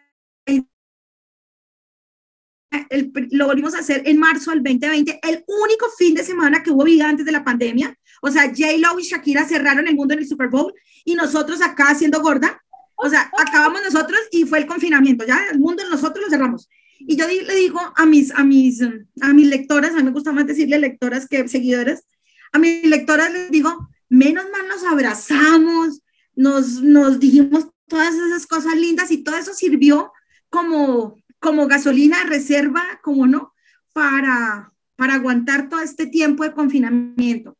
el, 2.89 3.11
lo 3.31 3.45
volvimos 3.47 3.75
a 3.75 3.79
hacer 3.79 4.01
en 4.05 4.17
marzo 4.17 4.51
del 4.51 4.63
2020, 4.63 5.19
el 5.23 5.43
único 5.47 5.87
fin 5.97 6.13
de 6.13 6.23
semana 6.23 6.63
que 6.63 6.71
hubo 6.71 6.83
vida 6.83 7.07
antes 7.07 7.25
de 7.25 7.31
la 7.31 7.43
pandemia. 7.43 7.97
O 8.21 8.31
sea, 8.31 8.43
J-Lo 8.43 8.99
y 8.99 9.03
Shakira 9.03 9.45
cerraron 9.45 9.87
el 9.87 9.95
mundo 9.95 10.13
en 10.13 10.21
el 10.21 10.27
Super 10.27 10.49
Bowl 10.49 10.73
y 11.05 11.15
nosotros 11.15 11.61
acá 11.61 11.89
haciendo 11.89 12.21
gorda. 12.21 12.61
O 12.95 13.09
sea, 13.09 13.29
acabamos 13.37 13.81
nosotros 13.83 14.19
y 14.31 14.45
fue 14.45 14.59
el 14.59 14.67
confinamiento. 14.67 15.25
Ya 15.25 15.45
el 15.51 15.59
mundo 15.59 15.83
nosotros 15.89 16.25
lo 16.25 16.29
cerramos. 16.29 16.69
Y 16.99 17.17
yo 17.17 17.27
le 17.27 17.55
digo 17.55 17.79
a 17.95 18.05
mis, 18.05 18.31
a 18.31 18.43
mis, 18.43 18.81
a 19.21 19.33
mis 19.33 19.47
lectoras, 19.47 19.91
a 19.91 19.97
mí 19.97 20.03
me 20.03 20.11
gusta 20.11 20.31
más 20.31 20.47
decirle 20.47 20.79
lectoras 20.79 21.27
que 21.27 21.47
seguidoras, 21.47 22.05
a 22.51 22.59
mis 22.59 22.85
lectoras 22.85 23.31
les 23.33 23.51
digo, 23.51 23.89
menos 24.09 24.45
mal 24.51 24.67
nos 24.67 24.83
abrazamos, 24.83 26.01
nos, 26.35 26.81
nos 26.81 27.19
dijimos 27.19 27.67
todas 27.87 28.13
esas 28.15 28.47
cosas 28.47 28.75
lindas 28.75 29.11
y 29.11 29.23
todo 29.23 29.35
eso 29.35 29.53
sirvió 29.53 30.11
como, 30.49 31.17
como 31.43 31.67
gasolina 31.67 32.23
reserva, 32.23 32.81
como 33.03 33.27
no, 33.27 33.53
para, 33.91 34.71
para 34.95 35.15
aguantar 35.15 35.67
todo 35.67 35.81
este 35.81 36.07
tiempo 36.07 36.45
de 36.45 36.53
confinamiento. 36.53 37.57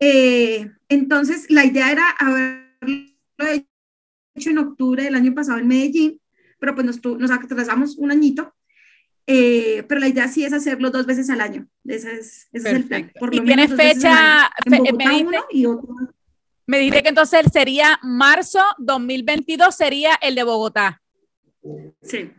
Eh, 0.00 0.70
entonces, 0.88 1.50
la 1.50 1.66
idea 1.66 1.92
era 1.92 2.08
haberlo 2.18 2.64
hecho 4.34 4.48
en 4.48 4.58
octubre 4.58 5.02
del 5.02 5.14
año 5.14 5.34
pasado 5.34 5.58
en 5.58 5.68
Medellín, 5.68 6.22
pero 6.58 6.74
pues 6.74 6.86
nos, 6.86 7.04
nos 7.04 7.30
atrasamos 7.30 7.98
un 7.98 8.10
añito. 8.10 8.54
Eh, 9.26 9.84
pero 9.88 10.00
la 10.00 10.08
idea 10.08 10.26
sí 10.28 10.44
es 10.44 10.54
hacerlo 10.54 10.90
dos 10.90 11.04
veces 11.04 11.28
al 11.28 11.42
año. 11.42 11.68
Ese 11.84 12.14
es, 12.14 12.48
ese 12.50 12.68
es 12.70 12.74
el 12.76 12.84
plan. 12.84 13.12
Por 13.18 13.34
¿Y 13.34 13.40
tiene 13.40 13.68
fecha? 13.68 14.50
me, 14.64 14.80
dice, 14.80 15.38
y 15.50 15.66
otro. 15.66 15.94
me 16.66 16.78
dice 16.78 17.02
que 17.02 17.10
entonces 17.10 17.44
sería 17.52 17.98
marzo 18.02 18.62
2022, 18.78 19.74
sería 19.74 20.14
el 20.22 20.34
de 20.34 20.44
Bogotá. 20.44 21.02
Sí. 22.00 22.30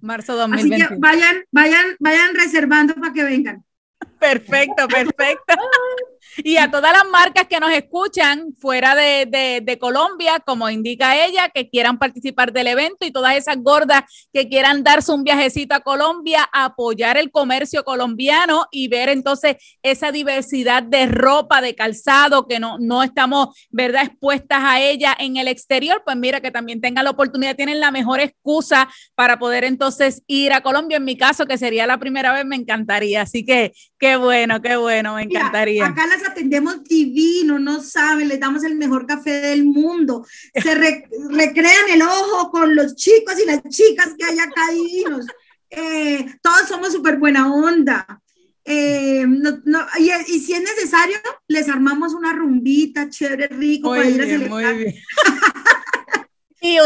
Marzo 0.00 0.36
2022. 0.36 0.82
Así 0.82 0.94
que 0.94 1.00
vayan, 1.00 1.44
vayan, 1.50 1.96
vayan 1.98 2.34
reservando 2.34 2.94
para 2.94 3.12
que 3.12 3.24
vengan. 3.24 3.64
Perfecto, 4.18 4.88
perfecto. 4.88 5.54
Y 6.44 6.56
a 6.56 6.70
todas 6.70 6.92
las 6.92 7.04
marcas 7.10 7.46
que 7.48 7.58
nos 7.58 7.72
escuchan 7.72 8.54
fuera 8.60 8.94
de, 8.94 9.60
de, 9.64 9.78
Colombia, 9.78 10.40
como 10.44 10.70
indica 10.70 11.24
ella, 11.24 11.48
que 11.48 11.68
quieran 11.68 11.98
participar 11.98 12.52
del 12.52 12.68
evento 12.68 13.06
y 13.06 13.10
todas 13.10 13.36
esas 13.36 13.56
gordas 13.58 14.02
que 14.32 14.48
quieran 14.48 14.82
darse 14.82 15.12
un 15.12 15.24
viajecito 15.24 15.74
a 15.74 15.80
Colombia, 15.80 16.48
apoyar 16.52 17.16
el 17.16 17.30
comercio 17.30 17.84
colombiano 17.84 18.66
y 18.70 18.88
ver 18.88 19.08
entonces 19.08 19.56
esa 19.82 20.12
diversidad 20.12 20.82
de 20.82 21.06
ropa, 21.06 21.60
de 21.60 21.74
calzado, 21.74 22.46
que 22.46 22.60
no, 22.60 22.78
no 22.78 23.02
estamos, 23.02 23.48
¿verdad?, 23.70 24.04
expuestas 24.04 24.60
a 24.62 24.80
ella 24.80 25.16
en 25.18 25.36
el 25.36 25.48
exterior, 25.48 26.02
pues 26.04 26.16
mira, 26.16 26.40
que 26.40 26.50
también 26.50 26.80
tengan 26.80 27.04
la 27.04 27.10
oportunidad, 27.10 27.56
tienen 27.56 27.80
la 27.80 27.90
mejor 27.90 28.20
excusa 28.20 28.88
para 29.14 29.38
poder 29.38 29.64
entonces 29.64 30.22
ir 30.26 30.52
a 30.52 30.60
Colombia. 30.60 30.98
En 30.98 31.04
mi 31.04 31.16
caso, 31.16 31.46
que 31.46 31.58
sería 31.58 31.86
la 31.86 31.98
primera 31.98 32.32
vez, 32.32 32.44
me 32.44 32.56
encantaría. 32.56 33.22
Así 33.22 33.44
que 33.44 33.72
qué 33.98 34.16
bueno, 34.16 34.62
qué 34.62 34.76
bueno, 34.76 35.14
me 35.16 35.22
encantaría. 35.22 35.86
acá 35.86 36.06
las 36.06 36.26
atendemos 36.26 36.84
divino, 36.84 37.58
no 37.58 37.82
saben, 37.82 38.28
les 38.28 38.40
damos 38.40 38.64
el 38.64 38.76
mejor 38.76 39.06
café 39.06 39.40
del 39.40 39.64
mundo. 39.64 40.26
Se 40.54 40.74
recrean 41.30 41.88
el 41.90 42.02
ojo 42.02 42.50
con 42.50 42.74
los 42.74 42.94
chicos 42.94 43.34
y 43.42 43.46
las 43.46 43.62
chicas 43.68 44.14
que 44.18 44.24
hay 44.24 44.38
acá 44.38 44.70
divinos. 44.72 45.26
Eh, 45.70 46.26
todos 46.40 46.68
somos 46.68 46.92
súper 46.92 47.18
buena 47.18 47.52
onda. 47.52 48.20
Eh, 48.70 49.24
y, 50.26 50.38
si 50.40 50.52
es 50.52 50.60
necesario, 50.60 51.16
les 51.46 51.70
armamos 51.70 52.12
una 52.12 52.34
rumbita 52.34 53.08
chévere, 53.08 53.48
rico 53.48 53.90
para 53.90 54.08
ir 54.08 54.20
a 54.20 54.26
celebrar. 54.26 54.76
Y, 56.60 56.78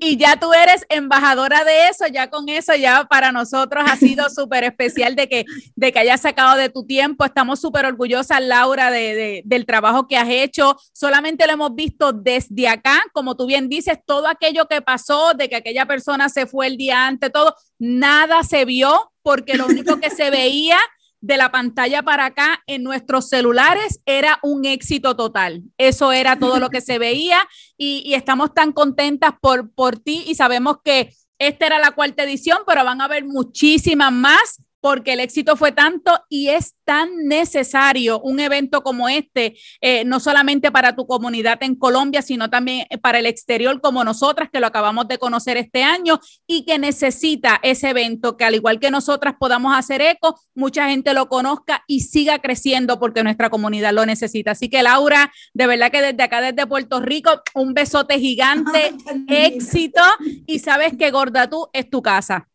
y, 0.00 0.16
ya 0.16 0.36
tú 0.38 0.52
eres 0.54 0.86
embajadora 0.88 1.64
de 1.64 1.88
eso, 1.88 2.06
ya 2.06 2.30
con 2.30 2.48
eso, 2.48 2.74
ya 2.74 3.04
para 3.04 3.30
nosotros 3.30 3.84
ha 3.86 3.96
sido 3.96 4.28
súper 4.30 4.64
especial 4.64 5.14
de 5.14 5.28
que, 5.28 5.44
de 5.76 5.92
que 5.92 5.98
hayas 5.98 6.22
sacado 6.22 6.56
de 6.56 6.70
tu 6.70 6.86
tiempo. 6.86 7.24
Estamos 7.24 7.60
súper 7.60 7.84
orgullosas, 7.84 8.40
Laura, 8.42 8.90
de, 8.90 9.42
del 9.44 9.66
trabajo 9.66 10.08
que 10.08 10.16
has 10.16 10.28
hecho. 10.30 10.76
Solamente 10.92 11.46
lo 11.46 11.52
hemos 11.52 11.74
visto 11.74 12.12
desde 12.12 12.68
acá, 12.68 13.02
como 13.12 13.36
tú 13.36 13.46
bien 13.46 13.68
dices, 13.68 13.98
todo 14.06 14.28
aquello 14.28 14.66
que 14.66 14.80
pasó, 14.80 15.34
de 15.34 15.48
que 15.48 15.56
aquella 15.56 15.86
persona 15.86 16.28
se 16.30 16.46
fue 16.46 16.66
el 16.66 16.78
día 16.78 17.06
antes, 17.06 17.30
todo, 17.32 17.54
nada 17.78 18.42
se 18.44 18.64
vio 18.64 19.12
porque 19.22 19.54
lo 19.54 19.66
único 19.66 19.98
que 20.00 20.10
se 20.10 20.30
veía 20.30 20.78
de 21.24 21.38
la 21.38 21.50
pantalla 21.50 22.02
para 22.02 22.26
acá 22.26 22.62
en 22.66 22.82
nuestros 22.82 23.30
celulares 23.30 24.00
era 24.04 24.38
un 24.42 24.66
éxito 24.66 25.16
total. 25.16 25.62
Eso 25.78 26.12
era 26.12 26.38
todo 26.38 26.58
lo 26.58 26.68
que 26.68 26.82
se 26.82 26.98
veía 26.98 27.38
y, 27.78 28.12
estamos 28.14 28.52
tan 28.52 28.72
contentas 28.72 29.32
por, 29.40 29.72
por 29.72 29.98
ti 29.98 30.22
y 30.26 30.34
sabemos 30.34 30.76
que 30.84 31.14
esta 31.38 31.66
era 31.66 31.78
la 31.78 31.92
cuarta 31.92 32.24
edición, 32.24 32.58
pero 32.66 32.84
van 32.84 33.00
a 33.00 33.06
haber 33.06 33.24
muchísimas 33.24 34.12
más 34.12 34.62
porque 34.84 35.14
el 35.14 35.20
éxito 35.20 35.56
fue 35.56 35.72
tanto 35.72 36.12
y 36.28 36.50
es 36.50 36.74
tan 36.84 37.08
necesario 37.26 38.20
un 38.20 38.38
evento 38.38 38.82
como 38.82 39.08
este, 39.08 39.56
eh, 39.80 40.04
no 40.04 40.20
solamente 40.20 40.70
para 40.70 40.94
tu 40.94 41.06
comunidad 41.06 41.56
en 41.62 41.74
Colombia, 41.74 42.20
sino 42.20 42.50
también 42.50 42.86
para 43.00 43.18
el 43.18 43.24
exterior 43.24 43.80
como 43.80 44.04
nosotras, 44.04 44.50
que 44.52 44.60
lo 44.60 44.66
acabamos 44.66 45.08
de 45.08 45.16
conocer 45.16 45.56
este 45.56 45.82
año 45.82 46.20
y 46.46 46.66
que 46.66 46.78
necesita 46.78 47.60
ese 47.62 47.88
evento, 47.88 48.36
que 48.36 48.44
al 48.44 48.56
igual 48.56 48.78
que 48.78 48.90
nosotras 48.90 49.36
podamos 49.40 49.74
hacer 49.74 50.02
eco, 50.02 50.38
mucha 50.54 50.90
gente 50.90 51.14
lo 51.14 51.30
conozca 51.30 51.82
y 51.86 52.00
siga 52.00 52.40
creciendo 52.40 53.00
porque 53.00 53.24
nuestra 53.24 53.48
comunidad 53.48 53.94
lo 53.94 54.04
necesita. 54.04 54.50
Así 54.50 54.68
que 54.68 54.82
Laura, 54.82 55.32
de 55.54 55.66
verdad 55.66 55.90
que 55.90 56.02
desde 56.02 56.22
acá, 56.22 56.42
desde 56.42 56.66
Puerto 56.66 57.00
Rico, 57.00 57.30
un 57.54 57.72
besote 57.72 58.20
gigante, 58.20 58.94
éxito 59.28 60.02
y 60.46 60.58
sabes 60.58 60.92
que 60.98 61.10
Gorda 61.10 61.48
tú 61.48 61.70
es 61.72 61.88
tu 61.88 62.02
casa. 62.02 62.50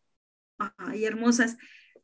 Ay, 0.78 1.06
hermosas. 1.06 1.56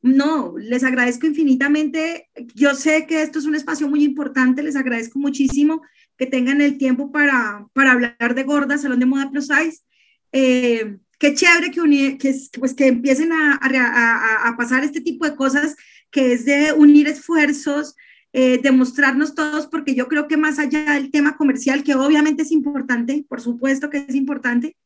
No, 0.07 0.55
les 0.57 0.85
agradezco 0.85 1.27
infinitamente. 1.27 2.29
Yo 2.55 2.75
sé 2.77 3.07
que 3.09 3.23
esto 3.23 3.41
es 3.41 3.45
un 3.45 3.57
espacio 3.57 3.89
muy 3.89 4.05
importante, 4.05 4.63
les 4.63 4.77
agradezco 4.77 5.19
muchísimo 5.19 5.83
que 6.17 6.27
tengan 6.27 6.61
el 6.61 6.79
tiempo 6.79 7.11
para, 7.11 7.67
para 7.73 7.91
hablar 7.91 8.35
de 8.37 8.45
Gorda, 8.45 8.79
Salón 8.79 9.01
de 9.01 9.07
Moda 9.07 9.33
Plus 9.33 9.49
Size. 9.49 9.83
Eh, 10.31 10.99
qué 11.19 11.35
chévere 11.35 11.73
que, 11.73 12.19
que, 12.19 12.35
pues, 12.57 12.75
que 12.75 12.87
empiecen 12.87 13.33
a, 13.33 13.59
a, 13.61 14.49
a, 14.49 14.57
pasar 14.57 14.85
este 14.85 15.01
tipo 15.01 15.25
de 15.25 15.35
cosas, 15.35 15.75
que 16.13 16.35
es 16.35 16.45
de 16.45 16.73
unir 16.73 17.09
esfuerzos, 17.09 17.97
eh, 18.33 18.61
demostrarnos 18.63 19.35
todos, 19.35 19.67
porque 19.67 19.97
yo 19.97 20.07
creo 20.07 20.29
que 20.29 20.37
más 20.37 20.61
allá 20.61 20.93
del 20.93 21.11
tema 21.11 21.37
comercial, 21.37 21.83
que 21.83 21.97
obviamente 21.97 22.45
es 22.45 22.53
importante, 22.53 23.25
por 23.29 23.41
supuesto 23.41 23.91
que 23.91 24.07
es 24.09 24.15
importante, 24.15 24.77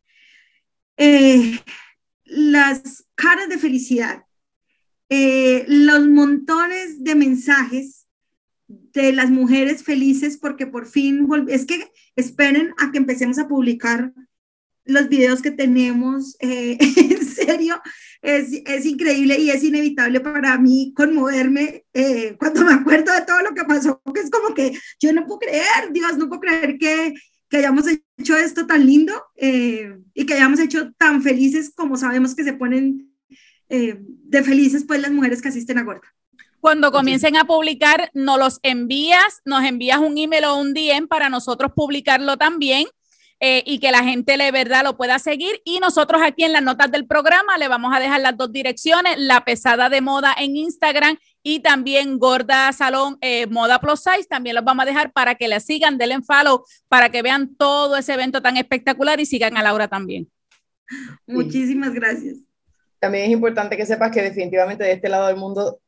eh, 0.96 1.58
las 2.24 3.04
caras 3.14 3.50
de 3.50 3.58
felicidad 3.58 4.24
eh, 5.12 5.64
los 5.66 6.06
montones 6.06 7.02
de 7.02 7.16
mensajes 7.16 8.06
de 8.68 9.12
las 9.12 9.28
mujeres 9.28 9.82
felices 9.82 10.38
porque 10.38 10.68
por 10.68 10.86
fin, 10.86 11.28
es 11.48 11.66
que 11.66 11.90
esperen 12.14 12.72
a 12.78 12.92
que 12.92 12.98
empecemos 12.98 13.40
a 13.40 13.48
publicar 13.48 14.12
los 14.84 15.08
videos 15.08 15.42
que 15.42 15.50
tenemos, 15.50 16.36
eh, 16.38 16.78
en 16.96 17.26
serio, 17.26 17.82
es, 18.22 18.52
es, 18.64 18.86
increíble 18.86 19.36
y 19.40 19.50
es 19.50 19.64
inevitable 19.64 20.20
para 20.20 20.56
mí 20.58 20.92
conmoverme 20.94 21.84
eh, 21.92 22.36
cuando 22.38 22.64
me 22.64 22.74
acuerdo 22.74 23.12
de 23.12 23.22
todo 23.22 23.40
lo 23.40 23.52
que 23.52 23.64
pasó, 23.64 24.00
que 24.14 24.20
es 24.20 24.30
como 24.30 24.54
que 24.54 24.78
yo 25.00 25.12
no 25.12 25.26
puedo 25.26 25.40
creer, 25.40 25.92
Dios, 25.92 26.18
no 26.18 26.28
puedo 26.28 26.40
creer 26.40 26.78
que, 26.78 27.14
que 27.48 27.56
hayamos 27.56 27.86
hecho 27.88 28.36
esto 28.36 28.64
tan 28.64 28.86
lindo 28.86 29.12
y 29.34 30.24
que 30.24 30.34
hayamos 30.34 30.60
hecho 30.60 30.92
tan 30.92 31.20
felices 31.20 31.72
como 31.74 31.96
sabemos 31.96 32.36
que 32.36 32.44
se 32.44 32.52
ponen 32.52 33.09
eh, 33.70 33.96
de 33.98 34.42
felices 34.42 34.84
pues 34.86 35.00
las 35.00 35.12
mujeres 35.12 35.40
que 35.40 35.48
asisten 35.48 35.78
a 35.78 35.84
Gorda. 35.84 36.12
Cuando 36.60 36.92
comiencen 36.92 37.36
a 37.36 37.44
publicar, 37.44 38.10
nos 38.12 38.38
los 38.38 38.60
envías, 38.62 39.40
nos 39.44 39.64
envías 39.64 39.98
un 39.98 40.18
email 40.18 40.44
o 40.44 40.56
un 40.56 40.74
DM 40.74 41.08
para 41.08 41.30
nosotros 41.30 41.72
publicarlo 41.74 42.36
también. 42.36 42.86
Eh, 43.42 43.62
y 43.64 43.78
que 43.78 43.90
la 43.90 44.04
gente 44.04 44.36
de 44.36 44.50
verdad 44.50 44.84
lo 44.84 44.98
pueda 44.98 45.18
seguir. 45.18 45.62
Y 45.64 45.80
nosotros 45.80 46.20
aquí 46.22 46.44
en 46.44 46.52
las 46.52 46.62
notas 46.62 46.90
del 46.90 47.06
programa 47.06 47.56
le 47.56 47.68
vamos 47.68 47.90
a 47.96 47.98
dejar 47.98 48.20
las 48.20 48.36
dos 48.36 48.52
direcciones, 48.52 49.14
la 49.16 49.46
pesada 49.46 49.88
de 49.88 50.02
moda 50.02 50.34
en 50.38 50.56
Instagram 50.56 51.16
y 51.42 51.60
también 51.60 52.18
Gorda 52.18 52.70
Salón 52.74 53.16
eh, 53.22 53.46
Moda 53.46 53.80
Plus 53.80 54.00
Size. 54.00 54.28
También 54.28 54.56
los 54.56 54.64
vamos 54.64 54.82
a 54.82 54.86
dejar 54.86 55.10
para 55.12 55.36
que 55.36 55.48
la 55.48 55.58
sigan, 55.58 55.96
denle 55.96 56.20
follow, 56.20 56.66
para 56.88 57.08
que 57.08 57.22
vean 57.22 57.54
todo 57.56 57.96
ese 57.96 58.12
evento 58.12 58.42
tan 58.42 58.58
espectacular 58.58 59.18
y 59.20 59.24
sigan 59.24 59.56
a 59.56 59.62
Laura 59.62 59.88
también. 59.88 60.30
Muchísimas 61.26 61.94
gracias 61.94 62.49
también 63.00 63.24
es 63.24 63.30
importante 63.30 63.76
que 63.76 63.86
sepas 63.86 64.10
que 64.12 64.22
definitivamente 64.22 64.84
de 64.84 64.92
este 64.92 65.08
lado 65.08 65.26
del 65.26 65.36
mundo 65.36 65.80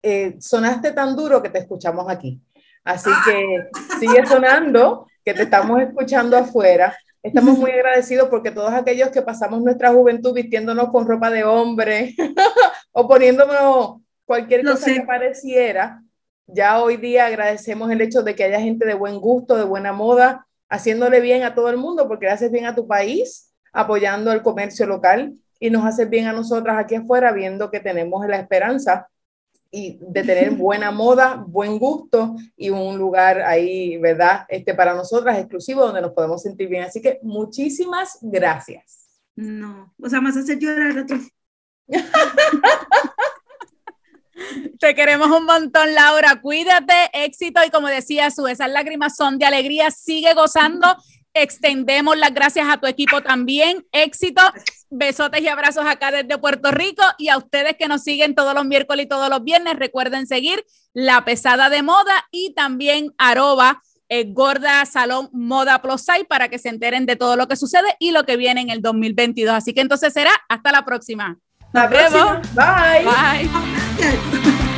eh, 0.00 0.36
sonaste 0.40 0.92
tan 0.92 1.14
duro 1.14 1.42
que 1.42 1.50
te 1.50 1.58
escuchamos 1.58 2.08
aquí. 2.08 2.40
Así 2.84 3.10
que 3.24 3.68
sigue 4.00 4.24
sonando, 4.26 5.06
que 5.24 5.34
te 5.34 5.42
estamos 5.42 5.80
escuchando 5.82 6.36
afuera. 6.36 6.96
Estamos 7.22 7.58
muy 7.58 7.70
agradecidos 7.70 8.28
porque 8.28 8.50
todos 8.50 8.72
aquellos 8.72 9.10
que 9.10 9.22
pasamos 9.22 9.60
nuestra 9.62 9.92
juventud 9.92 10.34
vistiéndonos 10.34 10.88
con 10.88 11.06
ropa 11.06 11.30
de 11.30 11.44
hombre 11.44 12.14
o 12.92 13.06
poniéndonos 13.06 14.00
cualquier 14.24 14.64
cosa 14.64 14.86
que 14.86 15.02
pareciera, 15.02 16.02
ya 16.46 16.82
hoy 16.82 16.96
día 16.96 17.26
agradecemos 17.26 17.90
el 17.90 18.00
hecho 18.00 18.22
de 18.22 18.34
que 18.34 18.44
haya 18.44 18.60
gente 18.60 18.86
de 18.86 18.94
buen 18.94 19.20
gusto, 19.20 19.56
de 19.56 19.64
buena 19.64 19.92
moda, 19.92 20.46
haciéndole 20.68 21.20
bien 21.20 21.44
a 21.44 21.54
todo 21.54 21.70
el 21.70 21.76
mundo 21.76 22.08
porque 22.08 22.26
le 22.26 22.32
haces 22.32 22.50
bien 22.50 22.66
a 22.66 22.74
tu 22.74 22.88
país, 22.88 23.52
apoyando 23.72 24.32
el 24.32 24.42
comercio 24.42 24.86
local 24.86 25.34
y 25.62 25.70
nos 25.70 25.84
hace 25.84 26.06
bien 26.06 26.26
a 26.26 26.32
nosotras 26.32 26.76
aquí 26.76 26.96
afuera 26.96 27.30
viendo 27.30 27.70
que 27.70 27.78
tenemos 27.78 28.26
la 28.26 28.36
esperanza 28.36 29.08
y 29.70 29.96
de 30.00 30.24
tener 30.24 30.50
buena 30.56 30.90
moda, 30.90 31.44
buen 31.46 31.78
gusto 31.78 32.34
y 32.56 32.70
un 32.70 32.98
lugar 32.98 33.42
ahí, 33.42 33.96
¿verdad? 33.98 34.44
Este, 34.48 34.74
para 34.74 34.92
nosotras 34.92 35.38
exclusivo 35.38 35.82
donde 35.82 36.00
nos 36.00 36.14
podemos 36.14 36.42
sentir 36.42 36.68
bien. 36.68 36.82
Así 36.82 37.00
que 37.00 37.20
muchísimas 37.22 38.18
gracias. 38.20 39.20
No, 39.36 39.94
o 40.02 40.08
sea, 40.08 40.20
más 40.20 40.36
hacer 40.36 40.58
llorar 40.58 40.98
a 40.98 41.06
Te 44.80 44.96
queremos 44.96 45.28
un 45.28 45.46
montón, 45.46 45.94
Laura. 45.94 46.40
Cuídate, 46.42 47.08
éxito 47.12 47.60
y 47.64 47.70
como 47.70 47.86
decía, 47.86 48.32
su 48.32 48.48
esas 48.48 48.68
lágrimas 48.68 49.14
son 49.14 49.38
de 49.38 49.46
alegría. 49.46 49.92
Sigue 49.92 50.34
gozando. 50.34 50.88
Extendemos 51.34 52.18
las 52.18 52.34
gracias 52.34 52.66
a 52.68 52.78
tu 52.78 52.88
equipo 52.88 53.22
también. 53.22 53.86
Éxito 53.92 54.42
Besotes 54.94 55.40
y 55.40 55.48
abrazos 55.48 55.86
acá 55.86 56.10
desde 56.10 56.36
Puerto 56.36 56.70
Rico 56.70 57.02
y 57.16 57.28
a 57.28 57.38
ustedes 57.38 57.76
que 57.78 57.88
nos 57.88 58.02
siguen 58.02 58.34
todos 58.34 58.54
los 58.54 58.66
miércoles 58.66 59.06
y 59.06 59.08
todos 59.08 59.30
los 59.30 59.42
viernes, 59.42 59.76
recuerden 59.76 60.26
seguir 60.26 60.64
La 60.92 61.24
Pesada 61.24 61.70
de 61.70 61.82
Moda 61.82 62.28
y 62.30 62.52
también 62.52 63.14
arroba 63.16 63.80
eh, 64.10 64.26
Gorda 64.28 64.84
Salón 64.84 65.30
Moda 65.32 65.80
Plus 65.80 66.04
para 66.28 66.48
que 66.48 66.58
se 66.58 66.68
enteren 66.68 67.06
de 67.06 67.16
todo 67.16 67.36
lo 67.36 67.48
que 67.48 67.56
sucede 67.56 67.96
y 67.98 68.10
lo 68.10 68.24
que 68.24 68.36
viene 68.36 68.60
en 68.60 68.68
el 68.68 68.82
2022. 68.82 69.54
Así 69.54 69.72
que 69.72 69.80
entonces 69.80 70.12
será 70.12 70.30
hasta 70.50 70.70
la 70.72 70.84
próxima. 70.84 71.38
Nos 71.72 71.90
Bye. 72.54 73.04
Bye. 73.04 74.62